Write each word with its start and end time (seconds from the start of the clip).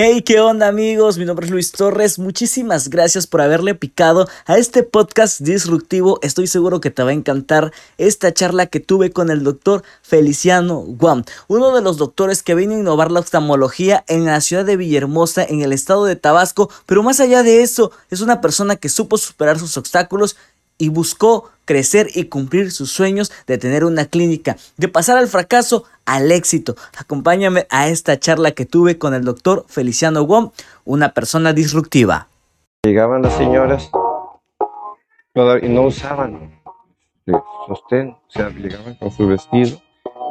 Hey, 0.00 0.22
¿qué 0.22 0.38
onda 0.38 0.68
amigos? 0.68 1.18
Mi 1.18 1.24
nombre 1.24 1.46
es 1.46 1.50
Luis 1.50 1.72
Torres. 1.72 2.20
Muchísimas 2.20 2.88
gracias 2.88 3.26
por 3.26 3.40
haberle 3.40 3.74
picado 3.74 4.28
a 4.46 4.56
este 4.56 4.84
podcast 4.84 5.40
disruptivo. 5.40 6.20
Estoy 6.22 6.46
seguro 6.46 6.80
que 6.80 6.92
te 6.92 7.02
va 7.02 7.10
a 7.10 7.14
encantar 7.14 7.72
esta 7.96 8.32
charla 8.32 8.66
que 8.66 8.78
tuve 8.78 9.10
con 9.10 9.28
el 9.28 9.42
doctor 9.42 9.82
Feliciano 10.02 10.84
Guam, 10.86 11.24
uno 11.48 11.74
de 11.74 11.82
los 11.82 11.96
doctores 11.96 12.44
que 12.44 12.54
viene 12.54 12.76
a 12.76 12.78
innovar 12.78 13.10
la 13.10 13.18
oftalmología 13.18 14.04
en 14.06 14.24
la 14.24 14.40
ciudad 14.40 14.64
de 14.64 14.76
Villahermosa, 14.76 15.42
en 15.42 15.62
el 15.62 15.72
estado 15.72 16.04
de 16.04 16.14
Tabasco. 16.14 16.70
Pero 16.86 17.02
más 17.02 17.18
allá 17.18 17.42
de 17.42 17.62
eso, 17.62 17.90
es 18.08 18.20
una 18.20 18.40
persona 18.40 18.76
que 18.76 18.90
supo 18.90 19.18
superar 19.18 19.58
sus 19.58 19.76
obstáculos 19.76 20.36
y 20.78 20.88
buscó 20.88 21.50
crecer 21.64 22.08
y 22.14 22.24
cumplir 22.24 22.70
sus 22.70 22.90
sueños 22.90 23.30
de 23.46 23.58
tener 23.58 23.84
una 23.84 24.06
clínica, 24.06 24.56
de 24.78 24.88
pasar 24.88 25.18
al 25.18 25.28
fracaso 25.28 25.84
al 26.06 26.32
éxito. 26.32 26.76
Acompáñame 26.96 27.66
a 27.68 27.88
esta 27.88 28.18
charla 28.18 28.52
que 28.52 28.64
tuve 28.64 28.96
con 28.96 29.12
el 29.12 29.24
doctor 29.24 29.66
Feliciano 29.68 30.24
Wong, 30.24 30.50
una 30.84 31.12
persona 31.12 31.52
disruptiva. 31.52 32.28
Llegaban 32.84 33.22
las 33.22 33.36
señoras 33.36 33.90
y 35.60 35.68
no 35.68 35.82
usaban 35.82 36.58
sostén, 37.68 38.10
o 38.10 38.30
sea, 38.30 38.48
llegaban 38.48 38.94
con 38.94 39.10
su 39.10 39.26
vestido 39.26 39.78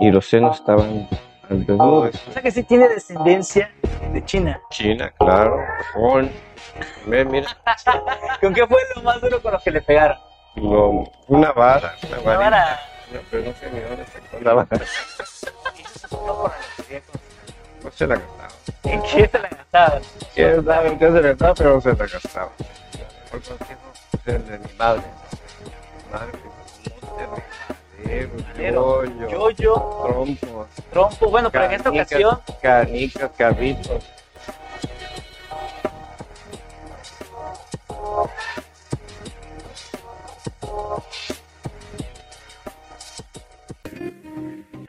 y 0.02 0.12
los 0.12 0.28
senos 0.28 0.60
estaban 0.60 1.08
al 1.50 1.66
desnudo. 1.66 2.10
O 2.10 2.32
sea 2.34 2.42
que 2.42 2.52
sí 2.52 2.64
tiene 2.64 2.90
descendencia 2.90 3.72
de 4.12 4.26
China. 4.26 4.60
China, 4.70 5.14
claro, 5.20 5.60
Japón. 5.94 6.32
Mira. 7.06 7.48
¿Con 8.42 8.54
qué 8.54 8.66
fue 8.68 8.80
lo 8.96 9.04
más 9.04 9.22
duro 9.22 9.42
con 9.42 9.54
los 9.54 9.64
que 9.64 9.72
le 9.72 9.82
pegaron? 9.82 10.18
Una 10.58 11.52
vara. 11.52 11.96
Una, 12.08 12.20
una 12.20 12.38
vara. 12.38 12.80
pero 13.30 13.44
no 13.46 13.54
sé 13.54 13.72
ni 13.72 13.80
dónde 13.80 14.06
sacó 14.06 14.40
la 14.42 14.54
vara. 14.54 14.68
No 17.84 17.92
se 17.92 18.08
la 18.08 18.16
gastaba. 18.16 18.50
¿En 18.84 19.02
qué 19.04 19.28
se 19.28 19.40
la 19.40 19.50
gastaba? 19.50 20.02
Quién 20.34 20.66
sabe 20.66 20.88
en 20.90 21.00
qué 21.00 21.06
se 21.06 21.22
la 21.22 21.22
gastaba, 21.22 21.54
pero 21.54 21.82
se 21.82 21.90
la 21.90 22.08
gastaba. 22.08 22.52
Por 23.32 23.42
consejo 23.42 23.80
de 24.26 24.60
mi 24.60 24.74
madre. 24.78 25.04
Madre 26.12 26.48
Madero, 28.58 29.04
yoyo, 29.06 29.30
yoyo, 29.30 29.74
trompo, 30.04 30.68
trompo. 30.92 31.30
Bueno, 31.30 31.52
pero 31.52 31.66
en 31.66 31.74
esta 31.74 31.90
ocasión 31.90 32.40
Canicas, 32.62 33.32
carritos. 33.38 34.04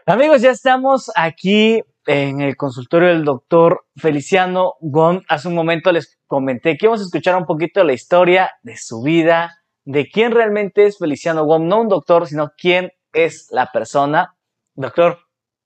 Amigos, 0.08 0.40
ya 0.40 0.52
estamos 0.52 1.10
aquí 1.14 1.82
en 2.06 2.40
el 2.40 2.56
consultorio 2.56 3.08
del 3.08 3.26
doctor 3.26 3.84
Feliciano 3.94 4.72
Gon. 4.80 5.22
Hace 5.28 5.48
un 5.48 5.54
momento 5.54 5.92
les 5.92 6.18
comenté 6.26 6.78
que 6.78 6.86
íbamos 6.86 7.02
a 7.02 7.04
escuchar 7.04 7.36
un 7.36 7.44
poquito 7.44 7.80
de 7.80 7.86
la 7.86 7.92
historia 7.92 8.52
de 8.62 8.78
su 8.78 9.02
vida, 9.02 9.60
de 9.84 10.08
quién 10.08 10.32
realmente 10.32 10.86
es 10.86 10.96
Feliciano 10.96 11.44
Gon, 11.44 11.68
no 11.68 11.82
un 11.82 11.88
doctor, 11.88 12.26
sino 12.26 12.52
quién 12.56 12.90
es 13.12 13.48
la 13.50 13.70
persona. 13.70 14.34
Doctor, 14.74 15.18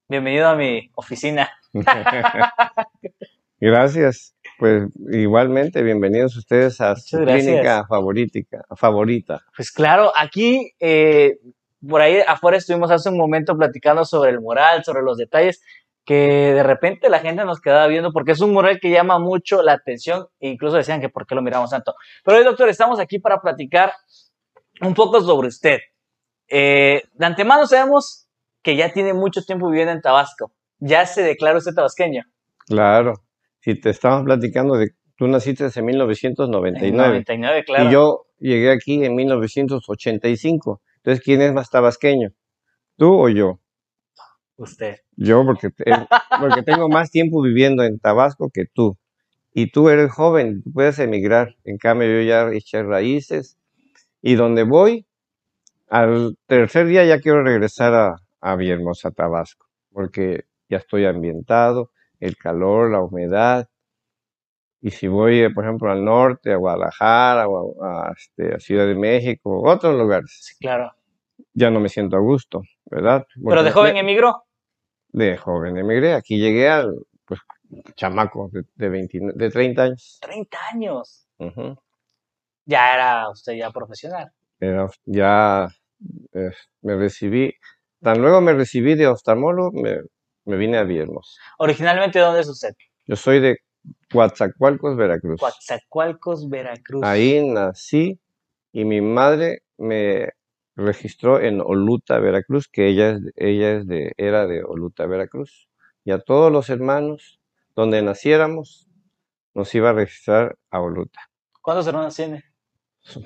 bienvenido 0.08 0.48
a 0.48 0.56
mi 0.56 0.90
oficina. 0.96 1.48
Gracias. 3.60 4.34
Pues 4.58 4.88
igualmente, 5.12 5.84
bienvenidos 5.84 6.36
ustedes 6.36 6.80
a 6.80 6.96
su 6.96 7.18
gracias. 7.18 7.44
clínica 7.44 7.86
favorita, 7.86 8.40
favorita. 8.74 9.40
Pues 9.56 9.70
claro, 9.70 10.10
aquí 10.16 10.72
eh, 10.80 11.38
por 11.86 12.00
ahí 12.00 12.18
afuera 12.26 12.56
estuvimos 12.56 12.90
hace 12.90 13.08
un 13.08 13.16
momento 13.16 13.56
platicando 13.56 14.04
sobre 14.04 14.30
el 14.30 14.40
mural, 14.40 14.84
sobre 14.84 15.02
los 15.02 15.16
detalles 15.16 15.60
que 16.04 16.52
de 16.54 16.62
repente 16.62 17.08
la 17.08 17.20
gente 17.20 17.44
nos 17.44 17.60
quedaba 17.60 17.86
viendo 17.86 18.12
porque 18.12 18.32
es 18.32 18.40
un 18.40 18.52
mural 18.52 18.80
que 18.80 18.90
llama 18.90 19.18
mucho 19.18 19.62
la 19.62 19.72
atención 19.72 20.26
e 20.40 20.48
incluso 20.48 20.76
decían 20.76 21.00
que 21.00 21.08
por 21.08 21.26
qué 21.26 21.34
lo 21.34 21.42
miramos 21.42 21.70
tanto. 21.70 21.94
Pero 22.24 22.38
hoy, 22.38 22.44
doctor, 22.44 22.68
estamos 22.68 22.98
aquí 22.98 23.18
para 23.18 23.40
platicar 23.40 23.92
un 24.80 24.94
poco 24.94 25.20
sobre 25.20 25.48
usted. 25.48 25.78
Eh, 26.48 27.02
de 27.12 27.26
antemano 27.26 27.66
sabemos 27.66 28.28
que 28.62 28.76
ya 28.76 28.92
tiene 28.92 29.14
mucho 29.14 29.42
tiempo 29.42 29.68
viviendo 29.68 29.92
en 29.92 30.00
Tabasco. 30.00 30.52
Ya 30.78 31.06
se 31.06 31.22
declara 31.22 31.58
usted 31.58 31.74
tabasqueño. 31.74 32.24
Claro. 32.66 33.14
Si 33.60 33.80
te 33.80 33.90
estamos 33.90 34.24
platicando 34.24 34.76
de 34.76 34.90
tú 35.16 35.28
naciste 35.28 35.64
en 35.64 35.70
En 35.74 35.84
1999 35.84 37.08
99, 37.08 37.64
claro. 37.64 37.88
y 37.88 37.92
yo 37.92 38.26
llegué 38.38 38.72
aquí 38.72 39.04
en 39.04 39.14
1985. 39.14 40.80
Entonces, 41.02 41.24
¿quién 41.24 41.42
es 41.42 41.52
más 41.52 41.70
tabasqueño? 41.70 42.30
¿Tú 42.96 43.14
o 43.14 43.28
yo? 43.28 43.60
Usted. 44.56 44.96
Yo, 45.16 45.44
porque, 45.44 45.70
te- 45.70 45.84
porque 46.40 46.62
tengo 46.62 46.88
más 46.88 47.10
tiempo 47.10 47.42
viviendo 47.42 47.82
en 47.84 47.98
Tabasco 47.98 48.50
que 48.52 48.64
tú. 48.72 48.96
Y 49.54 49.70
tú 49.72 49.88
eres 49.90 50.12
joven, 50.12 50.62
tú 50.62 50.72
puedes 50.72 50.98
emigrar. 50.98 51.56
En 51.64 51.78
cambio, 51.78 52.08
yo 52.08 52.22
ya 52.22 52.50
eché 52.52 52.82
raíces. 52.82 53.58
Y 54.22 54.34
donde 54.36 54.64
voy, 54.64 55.06
al 55.88 56.38
tercer 56.46 56.86
día 56.86 57.04
ya 57.04 57.20
quiero 57.20 57.42
regresar 57.44 57.94
a, 57.94 58.16
a 58.40 58.56
Villahermosa, 58.56 59.10
Tabasco, 59.12 59.66
porque 59.92 60.44
ya 60.68 60.78
estoy 60.78 61.04
ambientado, 61.06 61.90
el 62.20 62.36
calor, 62.36 62.90
la 62.92 63.00
humedad. 63.02 63.68
Y 64.84 64.90
si 64.90 65.06
voy, 65.06 65.40
eh, 65.42 65.50
por 65.50 65.64
ejemplo, 65.64 65.90
al 65.92 66.04
norte, 66.04 66.52
a 66.52 66.56
Guadalajara, 66.56 67.46
o 67.48 67.82
a, 67.84 68.08
a, 68.08 68.12
este, 68.16 68.54
a 68.54 68.58
Ciudad 68.58 68.86
de 68.86 68.96
México, 68.96 69.62
otros 69.62 69.94
lugares, 69.96 70.36
Sí, 70.42 70.56
claro. 70.60 70.92
ya 71.54 71.70
no 71.70 71.78
me 71.78 71.88
siento 71.88 72.16
a 72.16 72.20
gusto, 72.20 72.62
¿verdad? 72.86 73.24
Pero 73.48 73.62
de 73.62 73.70
joven 73.70 73.96
emigró. 73.96 74.44
de 75.10 75.36
joven 75.36 75.76
emigré. 75.78 76.14
Aquí 76.14 76.38
llegué 76.38 76.68
al 76.68 76.96
pues, 77.24 77.40
chamaco 77.94 78.50
de, 78.52 78.64
de, 78.74 78.88
29 78.88 79.34
de 79.36 79.50
30 79.50 79.82
años. 79.84 80.18
30 80.20 80.58
años. 80.72 81.26
Ujú. 81.38 81.76
Ya 82.64 82.94
era 82.94 83.28
usted 83.30 83.52
ya 83.54 83.70
profesional. 83.70 84.32
Era- 84.58 84.88
ya 85.04 85.68
eh, 86.32 86.50
me 86.80 86.96
recibí, 86.96 87.54
tan 88.00 88.20
luego 88.20 88.40
me 88.40 88.52
recibí 88.52 88.94
de 88.96 89.06
oftalmólogo, 89.06 89.70
me, 89.72 89.98
me 90.44 90.56
vine 90.56 90.78
a 90.78 90.82
Villahermosa. 90.82 91.40
Originalmente, 91.58 92.18
¿dónde 92.18 92.40
es 92.40 92.48
usted? 92.48 92.74
Yo 93.06 93.14
soy 93.16 93.38
de 93.40 93.58
Coatzacoalcos, 94.12 94.96
Veracruz. 94.96 95.40
Coatzacoalcos, 95.40 96.48
Veracruz. 96.48 97.02
Ahí 97.04 97.46
nací 97.46 98.20
y 98.72 98.84
mi 98.84 99.00
madre 99.00 99.62
me 99.78 100.30
registró 100.76 101.40
en 101.40 101.60
Oluta, 101.60 102.18
Veracruz, 102.18 102.68
que 102.68 102.88
ella, 102.88 103.10
es, 103.10 103.20
ella 103.36 103.72
es 103.72 103.86
de, 103.86 104.12
era 104.16 104.46
de 104.46 104.64
Oluta, 104.64 105.06
Veracruz. 105.06 105.68
Y 106.04 106.10
a 106.10 106.18
todos 106.18 106.50
los 106.50 106.70
hermanos, 106.70 107.40
donde 107.74 108.02
naciéramos, 108.02 108.88
nos 109.54 109.74
iba 109.74 109.90
a 109.90 109.92
registrar 109.92 110.56
a 110.70 110.80
Oluta. 110.80 111.20
¿Cuántos 111.60 111.86
hermanos 111.86 112.16
tiene? 112.16 112.44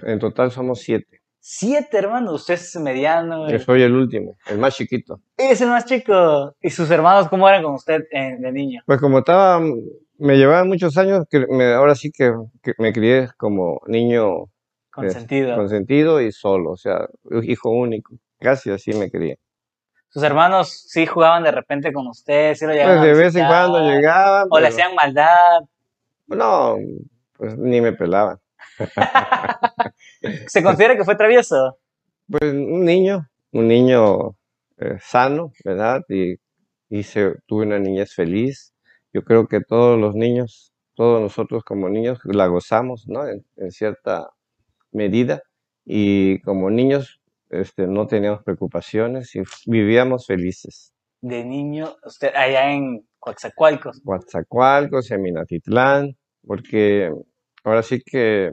En 0.02 0.18
total 0.18 0.50
somos 0.50 0.80
siete. 0.80 1.22
Siete 1.38 1.98
hermanos. 1.98 2.40
Usted 2.40 2.54
es 2.54 2.76
mediano. 2.76 3.48
Yo 3.48 3.58
soy 3.60 3.82
el 3.82 3.94
último, 3.94 4.36
el 4.46 4.58
más 4.58 4.74
chiquito. 4.74 5.20
Es 5.36 5.60
el 5.60 5.68
más 5.68 5.84
chico. 5.84 6.56
¿Y 6.60 6.70
sus 6.70 6.90
hermanos 6.90 7.28
cómo 7.28 7.48
eran 7.48 7.62
con 7.62 7.74
usted 7.74 8.02
de 8.10 8.52
niño? 8.52 8.82
Pues 8.84 9.00
como 9.00 9.20
estaba, 9.20 9.62
me 10.18 10.36
llevaban 10.36 10.68
muchos 10.68 10.96
años, 10.96 11.24
que 11.30 11.46
me- 11.48 11.72
ahora 11.74 11.94
sí 11.94 12.10
que, 12.10 12.32
que 12.62 12.72
me 12.78 12.92
crié 12.92 13.28
como 13.36 13.80
niño 13.86 14.46
Consentido. 14.90 15.56
consentido 15.56 16.20
y 16.22 16.32
solo, 16.32 16.72
o 16.72 16.76
sea, 16.76 17.06
hijo 17.42 17.70
único. 17.70 18.14
Casi 18.38 18.70
así 18.70 18.92
me 18.94 19.10
crié. 19.10 19.38
¿Sus 20.08 20.22
hermanos 20.22 20.84
sí 20.88 21.04
jugaban 21.06 21.42
de 21.42 21.50
repente 21.50 21.92
con 21.92 22.06
usted? 22.06 22.54
¿Sí 22.54 22.64
lo 22.64 22.70
Pues 22.70 22.78
llegaban 22.80 22.98
a 22.98 23.06
de 23.06 23.14
vez 23.14 23.36
en 23.36 23.46
cuando 23.46 23.78
llegaban, 23.92 24.48
¿O 24.50 24.58
le 24.58 24.64
pero 24.64 24.74
hacían 24.74 24.94
maldad? 24.94 25.60
no, 26.28 26.76
pues 27.36 27.56
ni 27.58 27.80
me 27.80 27.92
pelaban. 27.92 28.38
¿Se 30.46 30.62
considera 30.62 30.96
que 30.96 31.04
fue 31.04 31.16
travieso? 31.16 31.78
Pues 32.28 32.52
un 32.52 32.84
niño, 32.84 33.28
un 33.52 33.68
niño 33.68 34.36
eh, 34.78 34.96
sano, 35.00 35.52
¿verdad? 35.64 36.02
Y, 36.08 36.36
y 36.88 37.02
se, 37.02 37.34
tuve 37.46 37.66
una 37.66 37.78
niñez 37.78 38.14
feliz. 38.14 38.72
Yo 39.16 39.24
creo 39.24 39.48
que 39.48 39.62
todos 39.62 39.98
los 39.98 40.14
niños, 40.14 40.74
todos 40.94 41.22
nosotros 41.22 41.64
como 41.64 41.88
niños 41.88 42.18
la 42.24 42.48
gozamos, 42.48 43.08
¿no? 43.08 43.26
En, 43.26 43.46
en 43.56 43.70
cierta 43.70 44.28
medida. 44.92 45.40
Y 45.86 46.38
como 46.42 46.68
niños, 46.68 47.22
este, 47.48 47.86
no 47.86 48.06
teníamos 48.06 48.42
preocupaciones 48.42 49.34
y 49.34 49.40
vivíamos 49.64 50.26
felices. 50.26 50.92
De 51.22 51.42
niño, 51.46 51.96
usted 52.04 52.30
allá 52.34 52.70
en 52.70 53.08
Coatzacoalcos. 53.18 54.02
Coatzacoalcos, 54.04 55.10
en 55.10 55.22
Minatitlán, 55.22 56.18
porque 56.46 57.10
ahora 57.64 57.82
sí 57.82 58.02
que 58.04 58.52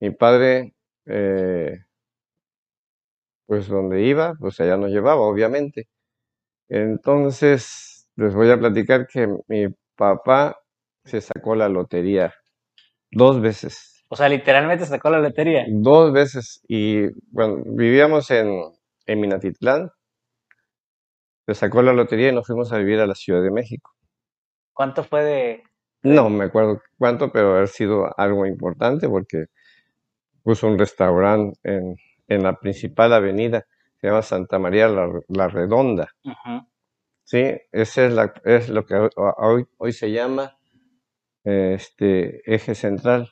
mi 0.00 0.10
padre, 0.10 0.74
eh, 1.06 1.78
pues 3.46 3.68
donde 3.68 4.02
iba, 4.02 4.34
pues 4.40 4.58
allá 4.58 4.76
nos 4.76 4.90
llevaba, 4.90 5.20
obviamente. 5.20 5.86
Entonces, 6.68 7.89
les 8.20 8.34
voy 8.34 8.50
a 8.50 8.58
platicar 8.58 9.06
que 9.06 9.26
mi 9.48 9.66
papá 9.96 10.56
se 11.04 11.20
sacó 11.20 11.54
la 11.54 11.68
lotería 11.68 12.32
dos 13.10 13.40
veces, 13.40 14.04
O 14.08 14.16
sea, 14.16 14.28
literalmente 14.28 14.86
sacó 14.86 15.10
la 15.10 15.20
lotería. 15.20 15.64
dos 15.66 16.12
veces, 16.12 16.60
y 16.68 17.06
bueno, 17.32 17.62
vivíamos 17.66 18.30
en, 18.30 18.48
en 19.06 19.20
Minatitlán, 19.20 19.90
se 21.46 21.54
sacó 21.54 21.82
la 21.82 21.92
lotería 21.92 22.28
y 22.30 22.34
nos 22.34 22.46
fuimos 22.46 22.72
a 22.72 22.78
vivir 22.78 23.00
a 23.00 23.06
la 23.06 23.14
Ciudad 23.14 23.42
de 23.42 23.50
México. 23.50 23.90
¿Cuánto 24.72 25.04
fue 25.04 25.24
de, 25.24 25.62
No 26.02 26.28
me 26.30 26.44
acuerdo 26.44 26.80
cuánto, 26.98 27.30
pero 27.32 27.54
haber 27.56 27.68
sido 27.68 28.08
algo 28.18 28.46
importante 28.46 29.08
porque 29.08 29.46
puso 30.42 30.66
un 30.68 30.78
restaurante 30.78 31.58
en, 31.64 31.96
en 32.28 32.42
la 32.42 32.54
principal 32.58 33.12
avenida, 33.12 33.64
se 34.00 34.08
llama 34.08 34.22
Santa 34.22 34.58
María 34.58 34.88
la, 34.88 35.08
la 35.28 35.48
Redonda. 35.48 36.08
Sí, 37.30 37.44
ese 37.70 38.06
es, 38.06 38.12
la, 38.12 38.34
es 38.44 38.68
lo 38.68 38.84
que 38.84 38.96
ho- 38.96 39.10
hoy, 39.36 39.64
hoy 39.78 39.92
se 39.92 40.10
llama 40.10 40.58
este 41.44 42.42
eje 42.52 42.74
central, 42.74 43.30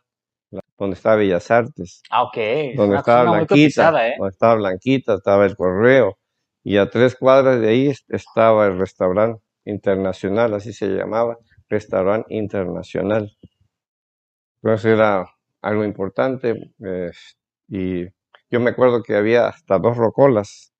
donde 0.78 0.94
está 0.94 1.16
Bellas 1.16 1.50
Artes, 1.50 2.02
Ah, 2.10 2.22
ok. 2.22 2.36
Donde 2.76 2.90
una 2.90 2.98
estaba 3.00 3.22
Blanquita, 3.24 3.46
cotizada, 3.48 4.08
¿eh? 4.08 4.14
donde 4.16 4.30
estaba 4.30 4.54
Blanquita, 4.54 5.14
estaba 5.14 5.46
el 5.46 5.56
correo, 5.56 6.16
y 6.62 6.76
a 6.76 6.88
tres 6.88 7.16
cuadras 7.16 7.60
de 7.60 7.68
ahí 7.70 7.88
es- 7.88 8.04
estaba 8.08 8.66
el 8.66 8.78
restaurante 8.78 9.42
internacional, 9.64 10.54
así 10.54 10.72
se 10.72 10.86
llamaba, 10.86 11.36
restaurante 11.68 12.32
internacional. 12.32 13.32
Entonces 14.62 14.92
era 14.92 15.26
algo 15.60 15.84
importante, 15.84 16.72
eh, 16.84 17.10
y 17.68 18.04
yo 18.48 18.60
me 18.60 18.70
acuerdo 18.70 19.02
que 19.02 19.16
había 19.16 19.48
hasta 19.48 19.80
dos 19.80 19.96
rocolas. 19.96 20.72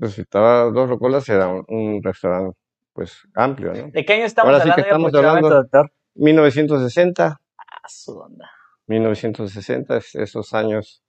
Estaba 0.00 0.64
dos 0.70 0.88
rocolas, 0.88 1.28
era 1.28 1.48
un, 1.48 1.64
un 1.68 2.02
restaurante 2.02 2.56
pues 2.92 3.18
amplio, 3.34 3.72
¿no? 3.74 3.88
¿De 3.90 4.04
qué 4.04 4.14
año 4.14 4.24
estamos 4.24 4.52
Ahora 4.52 4.64
sí 4.64 4.70
que 4.74 4.80
hablando 4.82 5.08
estamos 5.08 5.24
hablando- 5.28 5.50
doctor? 5.50 5.92
1960, 6.14 7.40
Ah, 7.58 7.88
su 7.88 8.18
onda. 8.18 8.50
1960, 8.86 9.96
es- 9.98 10.14
esos 10.14 10.54
años, 10.54 11.02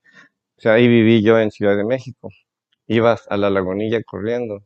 o 0.56 0.60
sea, 0.60 0.74
ahí 0.74 0.86
viví 0.88 1.22
yo 1.22 1.38
en 1.38 1.50
Ciudad 1.50 1.76
de 1.76 1.84
México. 1.84 2.28
Iba 2.86 3.16
a 3.28 3.36
la 3.36 3.48
lagunilla 3.50 4.02
corriendo. 4.04 4.64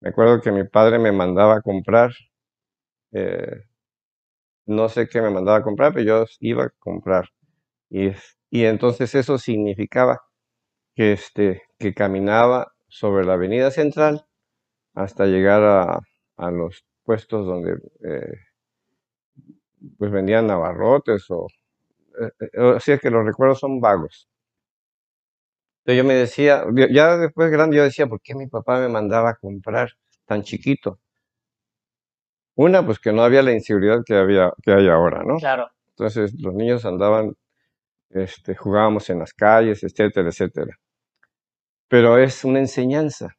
Me 0.00 0.10
acuerdo 0.10 0.40
que 0.40 0.50
mi 0.52 0.64
padre 0.64 0.98
me 0.98 1.12
mandaba 1.12 1.56
a 1.56 1.60
comprar, 1.62 2.12
eh, 3.12 3.64
no 4.66 4.88
sé 4.88 5.08
qué 5.08 5.20
me 5.22 5.30
mandaba 5.30 5.58
a 5.58 5.62
comprar, 5.62 5.92
pero 5.92 6.04
yo 6.04 6.24
iba 6.40 6.64
a 6.64 6.70
comprar. 6.78 7.28
Y, 7.90 8.10
y 8.50 8.64
entonces 8.64 9.14
eso 9.14 9.38
significaba 9.38 10.20
que, 10.94 11.12
este, 11.12 11.62
que 11.78 11.94
caminaba 11.94 12.72
sobre 12.88 13.24
la 13.26 13.34
avenida 13.34 13.70
central 13.70 14.26
hasta 14.94 15.26
llegar 15.26 15.62
a, 15.64 16.00
a 16.38 16.50
los 16.52 16.84
puestos 17.04 17.46
donde 17.46 17.78
eh, 18.04 18.34
pues 19.98 20.10
vendían 20.10 20.50
abarrotes 20.50 21.30
o 21.30 21.46
eh, 22.20 22.30
eh, 22.54 22.60
o 22.60 22.80
sea 22.80 22.98
que 22.98 23.10
los 23.10 23.24
recuerdos 23.26 23.60
son 23.60 23.80
vagos. 23.80 24.28
Entonces 25.84 25.96
yo 26.04 26.04
me 26.08 26.14
decía, 26.14 26.64
ya- 26.72 26.86
ya 26.88 27.16
después 27.16 27.50
grande 27.50 27.76
yo 27.78 27.82
decía, 27.82 28.06
¿por 28.06 28.20
qué 28.20 28.34
mi 28.36 28.46
papá 28.46 28.78
me 28.78 28.88
mandaba 28.88 29.30
a 29.30 29.34
comprar 29.36 29.90
tan 30.24 30.42
chiquito? 30.42 31.00
Una, 32.56 32.84
pues 32.84 32.98
que 32.98 33.10
no 33.10 33.22
había 33.22 33.40
la 33.42 33.52
inseguridad 33.54 34.02
que 34.04 34.14
había, 34.14 34.52
que 34.62 34.72
hay 34.72 34.86
ahora, 34.88 35.22
¿no? 35.24 35.36
Claro. 35.38 35.70
Entonces 35.90 36.34
los 36.38 36.52
niños 36.54 36.84
andaban, 36.84 37.34
este, 38.10 38.56
jugábamos 38.56 39.10
en 39.10 39.20
las 39.20 39.34
calles, 39.34 39.84
etcétera, 39.84 40.28
etcétera. 40.30 40.78
Pero 41.88 42.18
es 42.18 42.44
una 42.44 42.60
enseñanza. 42.60 43.36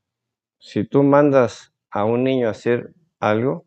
Si 0.60 0.86
tú 0.86 1.04
mandas 1.04 1.74
a 1.92 2.06
un 2.06 2.24
niño 2.24 2.48
a 2.48 2.52
hacer 2.52 2.94
algo. 3.20 3.66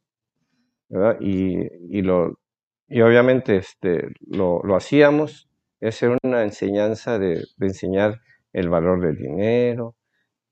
Y, 1.20 1.56
y 1.90 2.02
lo, 2.02 2.38
y 2.86 3.00
obviamente 3.00 3.56
este, 3.56 4.08
lo, 4.20 4.60
lo 4.62 4.76
hacíamos, 4.76 5.48
era 5.80 6.18
una 6.22 6.42
enseñanza 6.42 7.18
de, 7.18 7.44
de 7.56 7.66
enseñar 7.66 8.20
el 8.52 8.68
valor 8.68 9.00
del 9.00 9.16
dinero, 9.16 9.96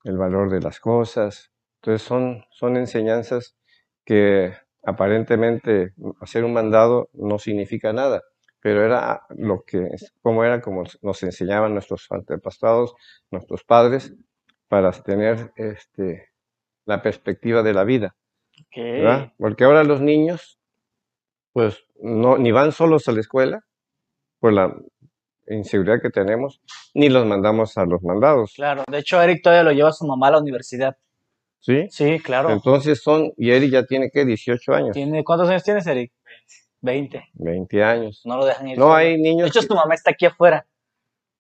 el 0.05 0.17
valor 0.17 0.51
de 0.51 0.61
las 0.61 0.81
cosas. 0.81 1.53
Entonces 1.83 2.07
son, 2.07 2.45
son 2.51 2.77
enseñanzas 2.79 3.57
que 4.05 4.55
aparentemente 4.83 5.93
hacer 6.21 6.45
un 6.45 6.55
mandado 6.55 7.11
no 7.13 7.39
significa 7.39 7.93
nada, 7.93 8.23
pero 8.61 8.85
era 8.85 9.23
lo 9.31 9.63
que, 9.65 9.89
como 10.23 10.45
era 10.45 10.61
como 10.61 10.85
nos 11.03 11.23
enseñaban 11.23 11.73
nuestros 11.73 12.07
antepasados, 12.11 12.95
nuestros 13.31 13.65
padres, 13.65 14.15
para 14.69 14.93
tener 14.93 15.53
este, 15.57 16.29
la 16.85 17.03
perspectiva 17.03 17.63
de 17.63 17.75
la 17.75 17.85
vida. 17.85 18.15
Porque 19.39 19.65
ahora 19.65 19.83
los 19.85 20.01
niños, 20.01 20.59
pues, 21.53 21.85
no, 22.01 22.39
ni 22.39 22.53
van 22.53 22.73
solos 22.73 23.09
a 23.09 23.13
la 23.13 23.21
escuela 23.21 23.65
por 24.39 24.53
la 24.53 24.75
inseguridad 25.49 26.01
que 26.01 26.11
tenemos, 26.11 26.61
ni 26.95 27.09
los 27.09 27.27
mandamos 27.27 27.77
a 27.77 27.85
los 27.85 28.03
mandados, 28.03 28.53
Claro. 28.55 28.85
De 28.89 28.99
hecho, 28.99 29.21
Eric 29.21 29.43
todavía 29.43 29.65
lo 29.65 29.73
lleva 29.73 29.89
a 29.89 29.93
su 29.93 30.07
mamá 30.07 30.29
a 30.29 30.33
la 30.33 30.39
universidad. 30.39 30.97
¿sí? 31.59 31.89
Sí, 31.91 32.21
claro. 32.21 32.51
Entonces 32.51 33.03
son, 33.03 33.33
y 33.37 33.51
Eric 33.51 33.71
ya 33.71 33.85
tiene 33.85 34.11
que 34.11 34.25
18 34.25 34.73
años, 34.73 34.93
¿Tiene, 34.93 35.25
¿Cuántos 35.25 35.49
años 35.49 35.63
tienes, 35.63 35.87
Eric? 35.87 36.13
20. 36.83 37.29
20 37.35 37.85
años. 37.85 38.23
No 38.25 38.37
lo 38.37 38.45
dejan 38.47 38.69
ir. 38.69 38.79
No 38.79 38.85
solo. 38.85 38.95
hay 38.95 39.13
De 39.13 39.19
niños 39.19 39.49
hecho, 39.51 39.61
que- 39.61 39.67
tu 39.67 39.75
mamá 39.75 39.95
está 39.95 40.11
aquí 40.13 40.27
afuera. 40.27 40.67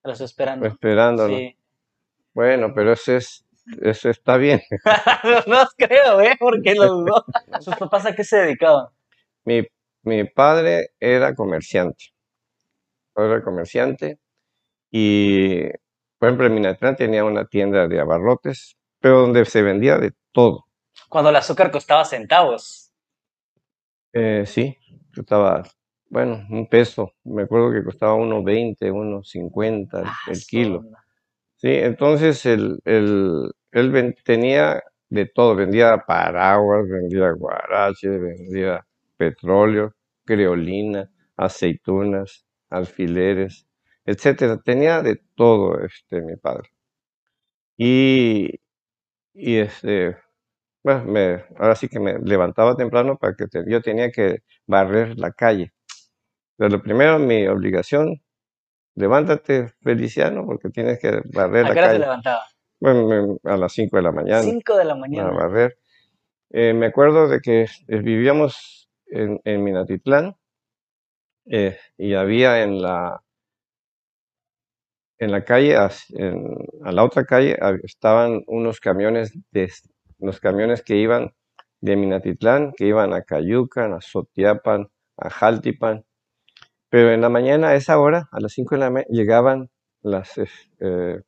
Los 0.02 0.20
esperando. 0.20 0.66
esperándolo. 0.66 1.36
Sí. 1.36 1.56
Bueno, 2.32 2.72
pero 2.74 2.92
eso 2.92 3.14
es, 3.16 3.44
eso 3.82 4.08
está 4.08 4.36
bien. 4.36 4.62
no 5.46 5.62
os 5.62 5.74
creo, 5.76 6.20
¿eh? 6.20 6.36
Porque 6.38 6.74
los 6.74 7.04
dos. 7.04 7.24
¿Sus 7.60 7.74
papás 7.76 8.06
a 8.06 8.14
qué 8.14 8.24
se 8.24 8.38
dedicaban? 8.38 8.86
Mi, 9.44 9.66
mi 10.02 10.24
padre 10.24 10.90
era 11.00 11.34
comerciante. 11.34 12.06
Era 13.16 13.42
comerciante 13.42 14.18
y, 14.90 15.64
por 16.18 16.28
ejemplo, 16.28 16.46
en 16.46 16.54
Minatlán 16.54 16.96
tenía 16.96 17.24
una 17.24 17.44
tienda 17.46 17.86
de 17.86 18.00
abarrotes, 18.00 18.76
pero 19.00 19.20
donde 19.22 19.44
se 19.44 19.60
vendía 19.62 19.98
de 19.98 20.12
todo. 20.32 20.64
Cuando 21.08 21.28
el 21.30 21.36
azúcar 21.36 21.70
costaba 21.70 22.04
centavos. 22.04 22.92
Eh, 24.12 24.44
sí, 24.46 24.76
costaba, 25.14 25.62
bueno, 26.08 26.44
un 26.50 26.66
peso. 26.68 27.12
Me 27.24 27.42
acuerdo 27.42 27.72
que 27.72 27.84
costaba 27.84 28.14
unos 28.14 28.44
20, 28.44 28.90
unos 28.90 29.28
50 29.30 30.00
el, 30.00 30.06
Ah, 30.06 30.16
el 30.28 30.40
kilo. 30.46 30.78
onda. 30.80 31.04
Sí, 31.56 31.68
entonces 31.70 32.46
el, 32.46 32.80
el- 32.84 33.52
él 33.72 33.90
ven- 33.92 34.16
tenía 34.24 34.82
de 35.10 35.26
todo, 35.26 35.54
vendía 35.56 35.98
paraguas, 36.06 36.88
vendía 36.88 37.30
guarache, 37.32 38.08
vendía 38.10 38.86
petróleo, 39.16 39.94
creolina, 40.24 41.10
aceitunas, 41.36 42.46
alfileres, 42.70 43.66
etcétera. 44.06 44.58
Tenía 44.64 45.02
de 45.02 45.20
todo 45.36 45.80
este 45.84 46.22
mi 46.22 46.36
padre. 46.36 46.70
Y, 47.76 48.50
y 49.34 49.56
este, 49.58 50.16
bueno, 50.82 51.04
me, 51.04 51.44
ahora 51.58 51.74
sí 51.74 51.88
que 51.88 52.00
me 52.00 52.18
levantaba 52.18 52.76
temprano 52.76 53.16
para 53.18 53.34
que 53.34 53.46
te- 53.46 53.64
yo 53.68 53.82
tenía 53.82 54.10
que 54.10 54.38
barrer 54.66 55.18
la 55.18 55.32
calle. 55.32 55.72
Pero 56.56 56.70
lo 56.70 56.82
primero, 56.82 57.18
mi 57.18 57.46
obligación, 57.46 58.22
levántate, 58.94 59.68
Feliciano, 59.82 60.46
porque 60.46 60.70
tienes 60.70 60.98
que 60.98 61.22
barrer 61.32 61.66
¿A 61.66 61.68
la 61.68 61.74
qué 61.74 61.80
hora 61.80 61.82
se 61.82 61.86
calle. 61.88 61.98
levantaba? 62.00 62.42
Bueno, 62.80 63.06
me- 63.06 63.50
a 63.52 63.56
las 63.56 63.72
5 63.72 63.96
de 63.96 64.02
la 64.02 64.12
mañana, 64.12 64.42
5 64.42 64.76
de 64.76 64.84
la 64.84 64.92
a 64.94 64.96
mañana. 64.96 65.30
barrer. 65.30 65.78
Eh, 66.50 66.72
me 66.74 66.86
acuerdo 66.86 67.28
de 67.28 67.40
que 67.40 67.62
eh, 67.62 67.68
vivíamos 68.00 68.90
en, 69.06 69.40
en 69.44 69.62
Minatitlán 69.64 70.36
eh, 71.46 71.78
y 71.96 72.14
había 72.14 72.62
en 72.62 72.80
la, 72.82 73.22
en 75.18 75.32
la 75.32 75.44
calle, 75.44 75.76
en- 76.10 76.56
a 76.84 76.92
la 76.92 77.04
otra 77.04 77.24
calle, 77.24 77.56
estaban 77.84 78.42
unos 78.46 78.80
camiones, 78.80 79.32
de, 79.50 79.70
los 80.20 80.40
camiones 80.40 80.82
que 80.82 80.96
iban 80.96 81.34
de 81.80 81.96
Minatitlán, 81.96 82.72
que 82.76 82.86
iban 82.86 83.12
a 83.14 83.22
Cayucan, 83.22 83.92
a 83.94 84.00
Sotiapan, 84.00 84.88
a 85.16 85.30
Jaltipan. 85.30 86.04
Pero 86.90 87.12
en 87.12 87.20
la 87.22 87.28
mañana, 87.28 87.68
a 87.70 87.74
esa 87.76 87.98
hora, 87.98 88.28
a 88.32 88.40
las 88.40 88.52
5 88.52 88.74
de 88.74 88.80
la 88.80 88.90
mañana, 88.90 89.08
llegaban 89.10 89.70
las 90.02 90.32
eh, 90.80 91.20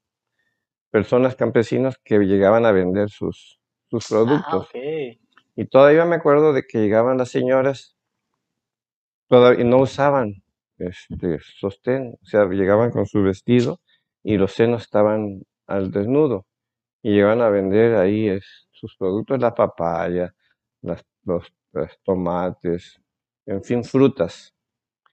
personas 0.90 1.36
campesinos 1.36 1.96
que 2.04 2.18
llegaban 2.20 2.66
a 2.66 2.72
vender 2.72 3.10
sus, 3.10 3.60
sus 3.90 4.04
Ah, 4.06 4.08
productos. 4.10 4.68
Y 5.56 5.66
todavía 5.66 6.04
me 6.04 6.16
acuerdo 6.16 6.52
de 6.52 6.64
que 6.64 6.78
llegaban 6.80 7.18
las 7.18 7.30
señoras 7.30 7.96
todavía, 9.28 9.64
y 9.64 9.68
no 9.68 9.78
usaban 9.78 10.42
este 10.78 11.38
sostén, 11.60 12.14
o 12.22 12.26
sea, 12.26 12.46
llegaban 12.46 12.90
con 12.90 13.06
su 13.06 13.22
vestido 13.22 13.80
y 14.22 14.36
los 14.36 14.52
senos 14.52 14.82
estaban 14.82 15.42
al 15.66 15.90
desnudo 15.90 16.46
y 17.02 17.12
llegaban 17.14 17.42
a 17.42 17.50
vender 17.50 17.96
ahí 17.96 18.28
es- 18.28 18.68
sus 18.82 18.96
productos, 18.96 19.38
la 19.38 19.54
papaya, 19.54 20.34
las, 20.80 21.04
los, 21.24 21.46
los 21.72 21.98
tomates, 22.02 23.00
en 23.46 23.62
fin, 23.62 23.84
frutas. 23.84 24.52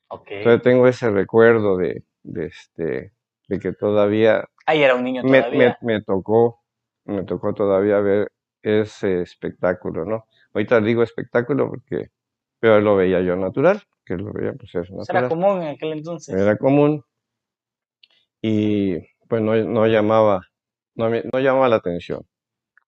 Ok. 0.08 0.28
Entonces 0.32 0.64
tengo 0.64 0.88
ese 0.88 1.12
recuerdo 1.12 1.78
de, 1.78 2.04
de 2.24 2.46
este, 2.48 3.14
de 3.48 3.60
que 3.60 3.74
todavía 3.74 4.44
Ahí 4.66 4.82
era 4.82 4.96
un 4.96 5.04
niño 5.04 5.22
me, 5.22 5.30
me, 5.30 5.38
todavía. 5.42 5.78
me 5.82 6.02
tocó, 6.02 6.62
me 7.06 7.24
tocó 7.26 7.54
todavía 7.54 8.00
ver 8.00 8.32
ese 8.64 9.22
espectáculo, 9.22 10.04
¿no? 10.04 10.26
Ahorita 10.54 10.82
digo 10.82 11.04
espectáculo 11.04 11.70
porque, 11.70 12.08
pero 12.60 12.82
lo 12.82 12.96
veía 12.96 13.22
yo 13.22 13.36
natural, 13.36 13.84
que 14.04 14.18
lo 14.18 14.34
veía 14.34 14.54
pues 14.54 14.74
es 14.74 14.90
era 14.90 14.98
natural, 14.98 15.30
común 15.30 15.62
en 15.62 15.68
aquel 15.70 15.92
entonces. 15.92 16.36
era 16.36 16.58
común 16.58 17.04
y 18.42 18.98
pues 19.28 19.42
no, 19.44 19.56
no 19.56 19.86
llamaba, 19.86 20.42
no, 20.96 21.10
me- 21.12 21.24
no 21.32 21.40
llamaba 21.40 21.70
la 21.70 21.76
atención. 21.76 22.26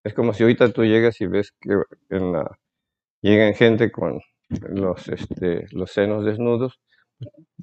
Es 0.04 0.14
como 0.14 0.34
si 0.34 0.44
ahorita 0.44 0.72
tú 0.72 0.84
llegas 0.84 1.20
y 1.22 1.28
ves 1.28 1.54
que 1.60 1.74
en 2.10 2.32
la, 2.34 2.58
llegan 3.22 3.54
gente 3.56 3.92
con 3.92 4.22
los, 4.70 5.08
este, 5.10 5.68
los 5.72 5.92
senos 5.92 6.26
desnudos, 6.26 6.80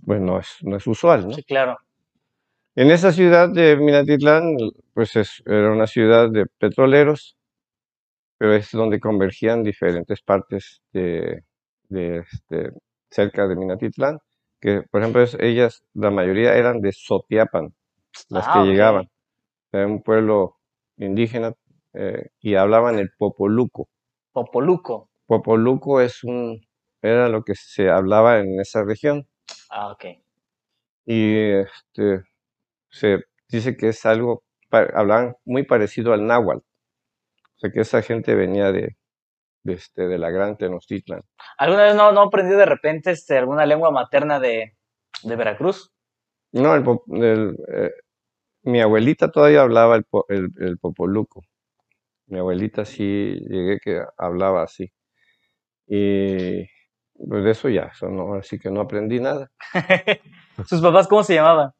pues 0.04 0.21
no 0.21 0.38
es, 0.40 0.57
no 0.62 0.76
es 0.76 0.87
usual, 0.87 1.28
¿no? 1.28 1.35
Sí, 1.35 1.42
claro. 1.45 1.78
En 2.76 2.90
esa 2.90 3.12
ciudad 3.12 3.50
de 3.50 3.76
Minatitlán, 3.76 4.57
pues 4.95 5.16
es- 5.16 5.42
era 5.47 5.71
una 5.73 5.87
ciudad 5.87 6.30
de 6.30 6.47
petroleros, 6.59 7.37
pero 8.38 8.54
es 8.54 8.71
donde 8.73 9.00
convergían 9.00 9.62
diferentes 9.64 10.23
partes 10.23 10.80
de, 10.92 11.42
de, 11.88 12.18
este, 12.18 12.71
cerca 13.11 13.47
de 13.49 13.57
Minatitlán, 13.57 14.18
que 14.61 14.83
por 14.90 15.00
ejemplo 15.00 15.25
ellas, 15.40 15.83
la 15.95 16.11
mayoría 16.11 16.54
eran 16.57 16.80
de 16.80 16.92
Sotiapan, 16.92 17.75
las 18.30 18.47
Ah, 18.49 18.52
que 18.54 18.71
llegaban, 18.71 19.09
era 19.73 19.87
un 19.87 20.02
pueblo 20.02 20.57
indígena 20.99 21.54
eh, 21.99 22.28
y 22.40 22.55
hablaban 22.55 22.99
el 22.99 23.11
popoluco. 23.19 23.88
Popoluco. 24.33 25.11
Popoluco 25.26 26.00
es 26.00 26.23
un, 26.25 26.61
era 27.02 27.28
lo 27.28 27.43
que 27.43 27.55
se 27.55 27.90
hablaba 27.90 28.38
en 28.38 28.61
esa 28.61 28.85
región 28.85 29.26
Ah, 29.71 29.90
ok. 29.93 30.05
y 31.07 31.37
este, 31.61 32.23
se 32.90 33.25
dice 33.49 33.76
que 33.76 33.88
es 33.88 34.05
algo, 34.07 34.45
hablaban 34.71 35.37
muy 35.45 35.64
parecido 35.64 36.12
al 36.12 36.26
náhuatl, 36.26 36.61
o 36.61 37.59
sea 37.59 37.71
que 37.71 37.81
esa 37.81 38.02
gente 38.02 38.35
venía 38.35 38.73
de, 38.73 38.97
de, 39.64 39.73
este, 39.75 40.07
de 40.09 40.19
la 40.19 40.31
gran 40.31 40.57
Tenochtitlan. 40.57 41.23
¿Alguna 41.59 41.85
vez 41.85 41.95
no, 41.95 42.12
no 42.12 42.23
aprendí 42.23 42.55
de 42.55 42.67
repente 42.67 43.11
este, 43.11 43.38
alguna 43.38 43.67
lengua 43.67 43.90
materna 43.90 44.38
de, 44.40 44.76
de 45.25 45.37
Veracruz? 45.37 45.90
No, 46.52 46.75
el, 46.75 47.57
eh, 47.75 47.90
mi 48.62 48.81
abuelita 48.81 49.31
todavía 49.31 49.62
hablaba 49.62 49.97
el, 49.97 50.07
el, 50.28 50.50
el 50.61 50.78
popoluco. 50.78 51.43
Mi 52.28 52.38
abuelita 52.38 52.85
sí 52.85 53.40
llegué 53.49 53.78
que 53.82 54.02
hablaba 54.16 54.62
así. 54.62 54.92
Y 55.87 56.66
pues 57.28 57.44
de 57.44 57.50
eso 57.50 57.68
ya, 57.68 57.90
eso 57.92 58.08
no, 58.08 58.35
así 58.35 58.58
que 58.58 58.70
no 58.70 58.80
aprendí 58.80 59.18
nada. 59.18 59.50
¿Sus 60.66 60.80
papás 60.80 61.08
cómo 61.08 61.25
se 61.25 61.35
llamaban? 61.35 61.73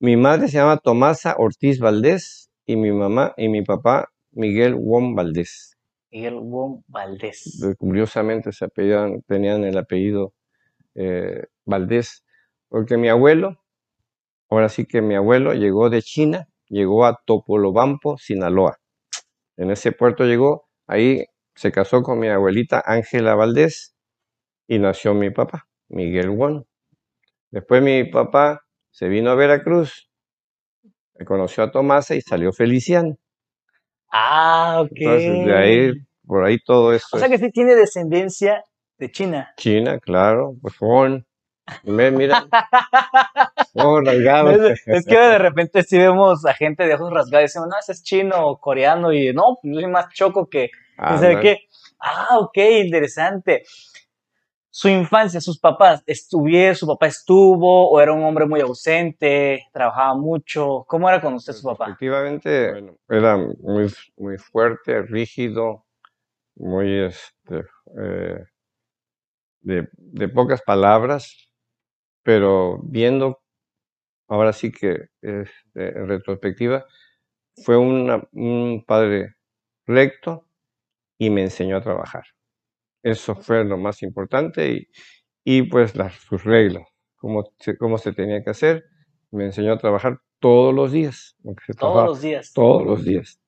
Mi 0.00 0.16
madre 0.16 0.48
se 0.48 0.58
llama 0.58 0.78
Tomasa 0.78 1.36
Ortiz 1.38 1.78
Valdés 1.78 2.50
y 2.66 2.76
mi 2.76 2.90
mamá 2.90 3.34
y 3.36 3.48
mi 3.48 3.62
papá 3.62 4.10
Miguel 4.32 4.74
Wong 4.74 5.14
Valdés. 5.14 5.76
Miguel 6.10 6.40
Wong 6.40 6.82
Valdés. 6.88 7.64
Curiosamente 7.78 8.52
se 8.52 8.64
apellidan, 8.64 9.22
tenían 9.22 9.64
el 9.64 9.78
apellido 9.78 10.34
eh, 10.94 11.44
Valdés, 11.64 12.24
porque 12.68 12.96
mi 12.96 13.08
abuelo, 13.08 13.60
ahora 14.50 14.68
sí 14.68 14.84
que 14.84 15.00
mi 15.00 15.14
abuelo 15.14 15.54
llegó 15.54 15.88
de 15.88 16.02
China, 16.02 16.48
llegó 16.68 17.06
a 17.06 17.20
Topolobampo, 17.24 18.18
Sinaloa. 18.18 18.81
En 19.62 19.70
ese 19.70 19.92
puerto 19.92 20.24
llegó, 20.24 20.68
ahí 20.88 21.24
se 21.54 21.70
casó 21.70 22.02
con 22.02 22.18
mi 22.18 22.26
abuelita 22.26 22.82
Ángela 22.84 23.36
Valdés 23.36 23.94
y 24.66 24.80
nació 24.80 25.14
mi 25.14 25.30
papá, 25.30 25.68
Miguel 25.88 26.30
Wong. 26.30 26.64
Después 27.52 27.80
mi 27.80 28.02
papá 28.02 28.62
se 28.90 29.06
vino 29.06 29.30
a 29.30 29.36
Veracruz, 29.36 30.10
conoció 31.24 31.62
a 31.62 31.70
Tomasa 31.70 32.16
y 32.16 32.22
salió 32.22 32.52
Feliciano. 32.52 33.14
Ah, 34.10 34.80
ok. 34.80 34.90
Entonces, 34.96 35.46
de 35.46 35.56
ahí, 35.56 35.92
por 36.26 36.44
ahí 36.44 36.58
todo 36.58 36.92
eso 36.92 37.06
O 37.12 37.18
sea 37.20 37.28
es 37.28 37.32
que 37.32 37.46
sí 37.46 37.52
tiene 37.52 37.76
descendencia 37.76 38.64
de 38.98 39.12
China. 39.12 39.54
China, 39.58 40.00
claro, 40.00 40.56
pues 40.60 40.76
Juan. 40.76 41.24
Ve, 41.84 42.10
Mira, 42.10 42.46
ojos 43.74 44.04
rasgados. 44.04 44.56
Es, 44.56 44.82
es 44.86 45.06
que 45.06 45.16
de 45.18 45.38
repente 45.38 45.82
sí 45.82 45.98
vemos 45.98 46.44
a 46.44 46.54
gente 46.54 46.86
de 46.86 46.94
ojos 46.94 47.12
rasgados 47.12 47.42
y 47.42 47.48
decimos, 47.48 47.68
no, 47.68 47.76
ese 47.78 47.92
es 47.92 48.02
chino 48.02 48.46
o 48.46 48.58
coreano 48.58 49.12
y 49.12 49.32
no, 49.32 49.58
pues 49.60 49.74
yo 49.74 49.80
soy 49.80 49.90
más 49.90 50.12
choco 50.12 50.48
que 50.48 50.70
no 50.98 51.18
sé 51.18 51.26
Ándale. 51.26 51.40
qué. 51.40 51.58
Ah, 52.00 52.38
ok, 52.38 52.56
interesante. 52.84 53.62
Su 54.74 54.88
infancia, 54.88 55.40
sus 55.40 55.58
papás, 55.58 56.02
¿estuvieron, 56.06 56.74
su 56.74 56.86
papá 56.86 57.06
estuvo 57.06 57.90
o 57.90 58.00
era 58.00 58.12
un 58.12 58.24
hombre 58.24 58.46
muy 58.46 58.60
ausente, 58.60 59.66
trabajaba 59.72 60.14
mucho? 60.14 60.84
¿Cómo 60.88 61.08
era 61.08 61.20
con 61.20 61.34
usted 61.34 61.52
su 61.52 61.62
papá? 61.62 61.84
Efectivamente, 61.86 62.72
bueno, 62.72 62.96
era 63.08 63.36
muy, 63.36 63.92
muy 64.16 64.38
fuerte, 64.38 65.02
rígido, 65.02 65.84
muy 66.56 67.04
este, 67.04 67.64
eh, 68.02 68.44
de, 69.60 69.88
de 69.94 70.28
pocas 70.28 70.62
palabras, 70.62 71.50
pero 72.22 72.78
viendo, 72.84 73.40
ahora 74.28 74.52
sí 74.52 74.72
que 74.72 75.08
este, 75.22 75.98
en 75.98 76.08
retrospectiva, 76.08 76.86
fue 77.64 77.76
una- 77.76 78.26
un 78.32 78.84
padre 78.86 79.34
recto 79.86 80.46
y 81.18 81.30
me 81.30 81.42
enseñó 81.42 81.76
a 81.76 81.82
trabajar. 81.82 82.24
Eso 83.02 83.34
fue 83.36 83.64
lo 83.64 83.76
más 83.78 84.02
importante 84.02 84.72
y, 84.72 84.88
y 85.44 85.62
pues 85.64 85.96
las, 85.96 86.14
sus 86.14 86.44
reglas, 86.44 86.84
cómo 87.16 87.44
se, 87.58 87.76
cómo 87.76 87.98
se 87.98 88.12
tenía 88.12 88.42
que 88.44 88.50
hacer. 88.50 88.84
Me 89.30 89.44
enseñó 89.46 89.72
a 89.72 89.78
trabajar 89.78 90.18
todos 90.40 90.74
los 90.74 90.92
días, 90.92 91.36
se 91.66 91.74
Todos 91.74 92.04
los 92.06 92.20
días. 92.22 92.52
todos 92.52 92.84
los 92.86 93.04
días. 93.04 93.40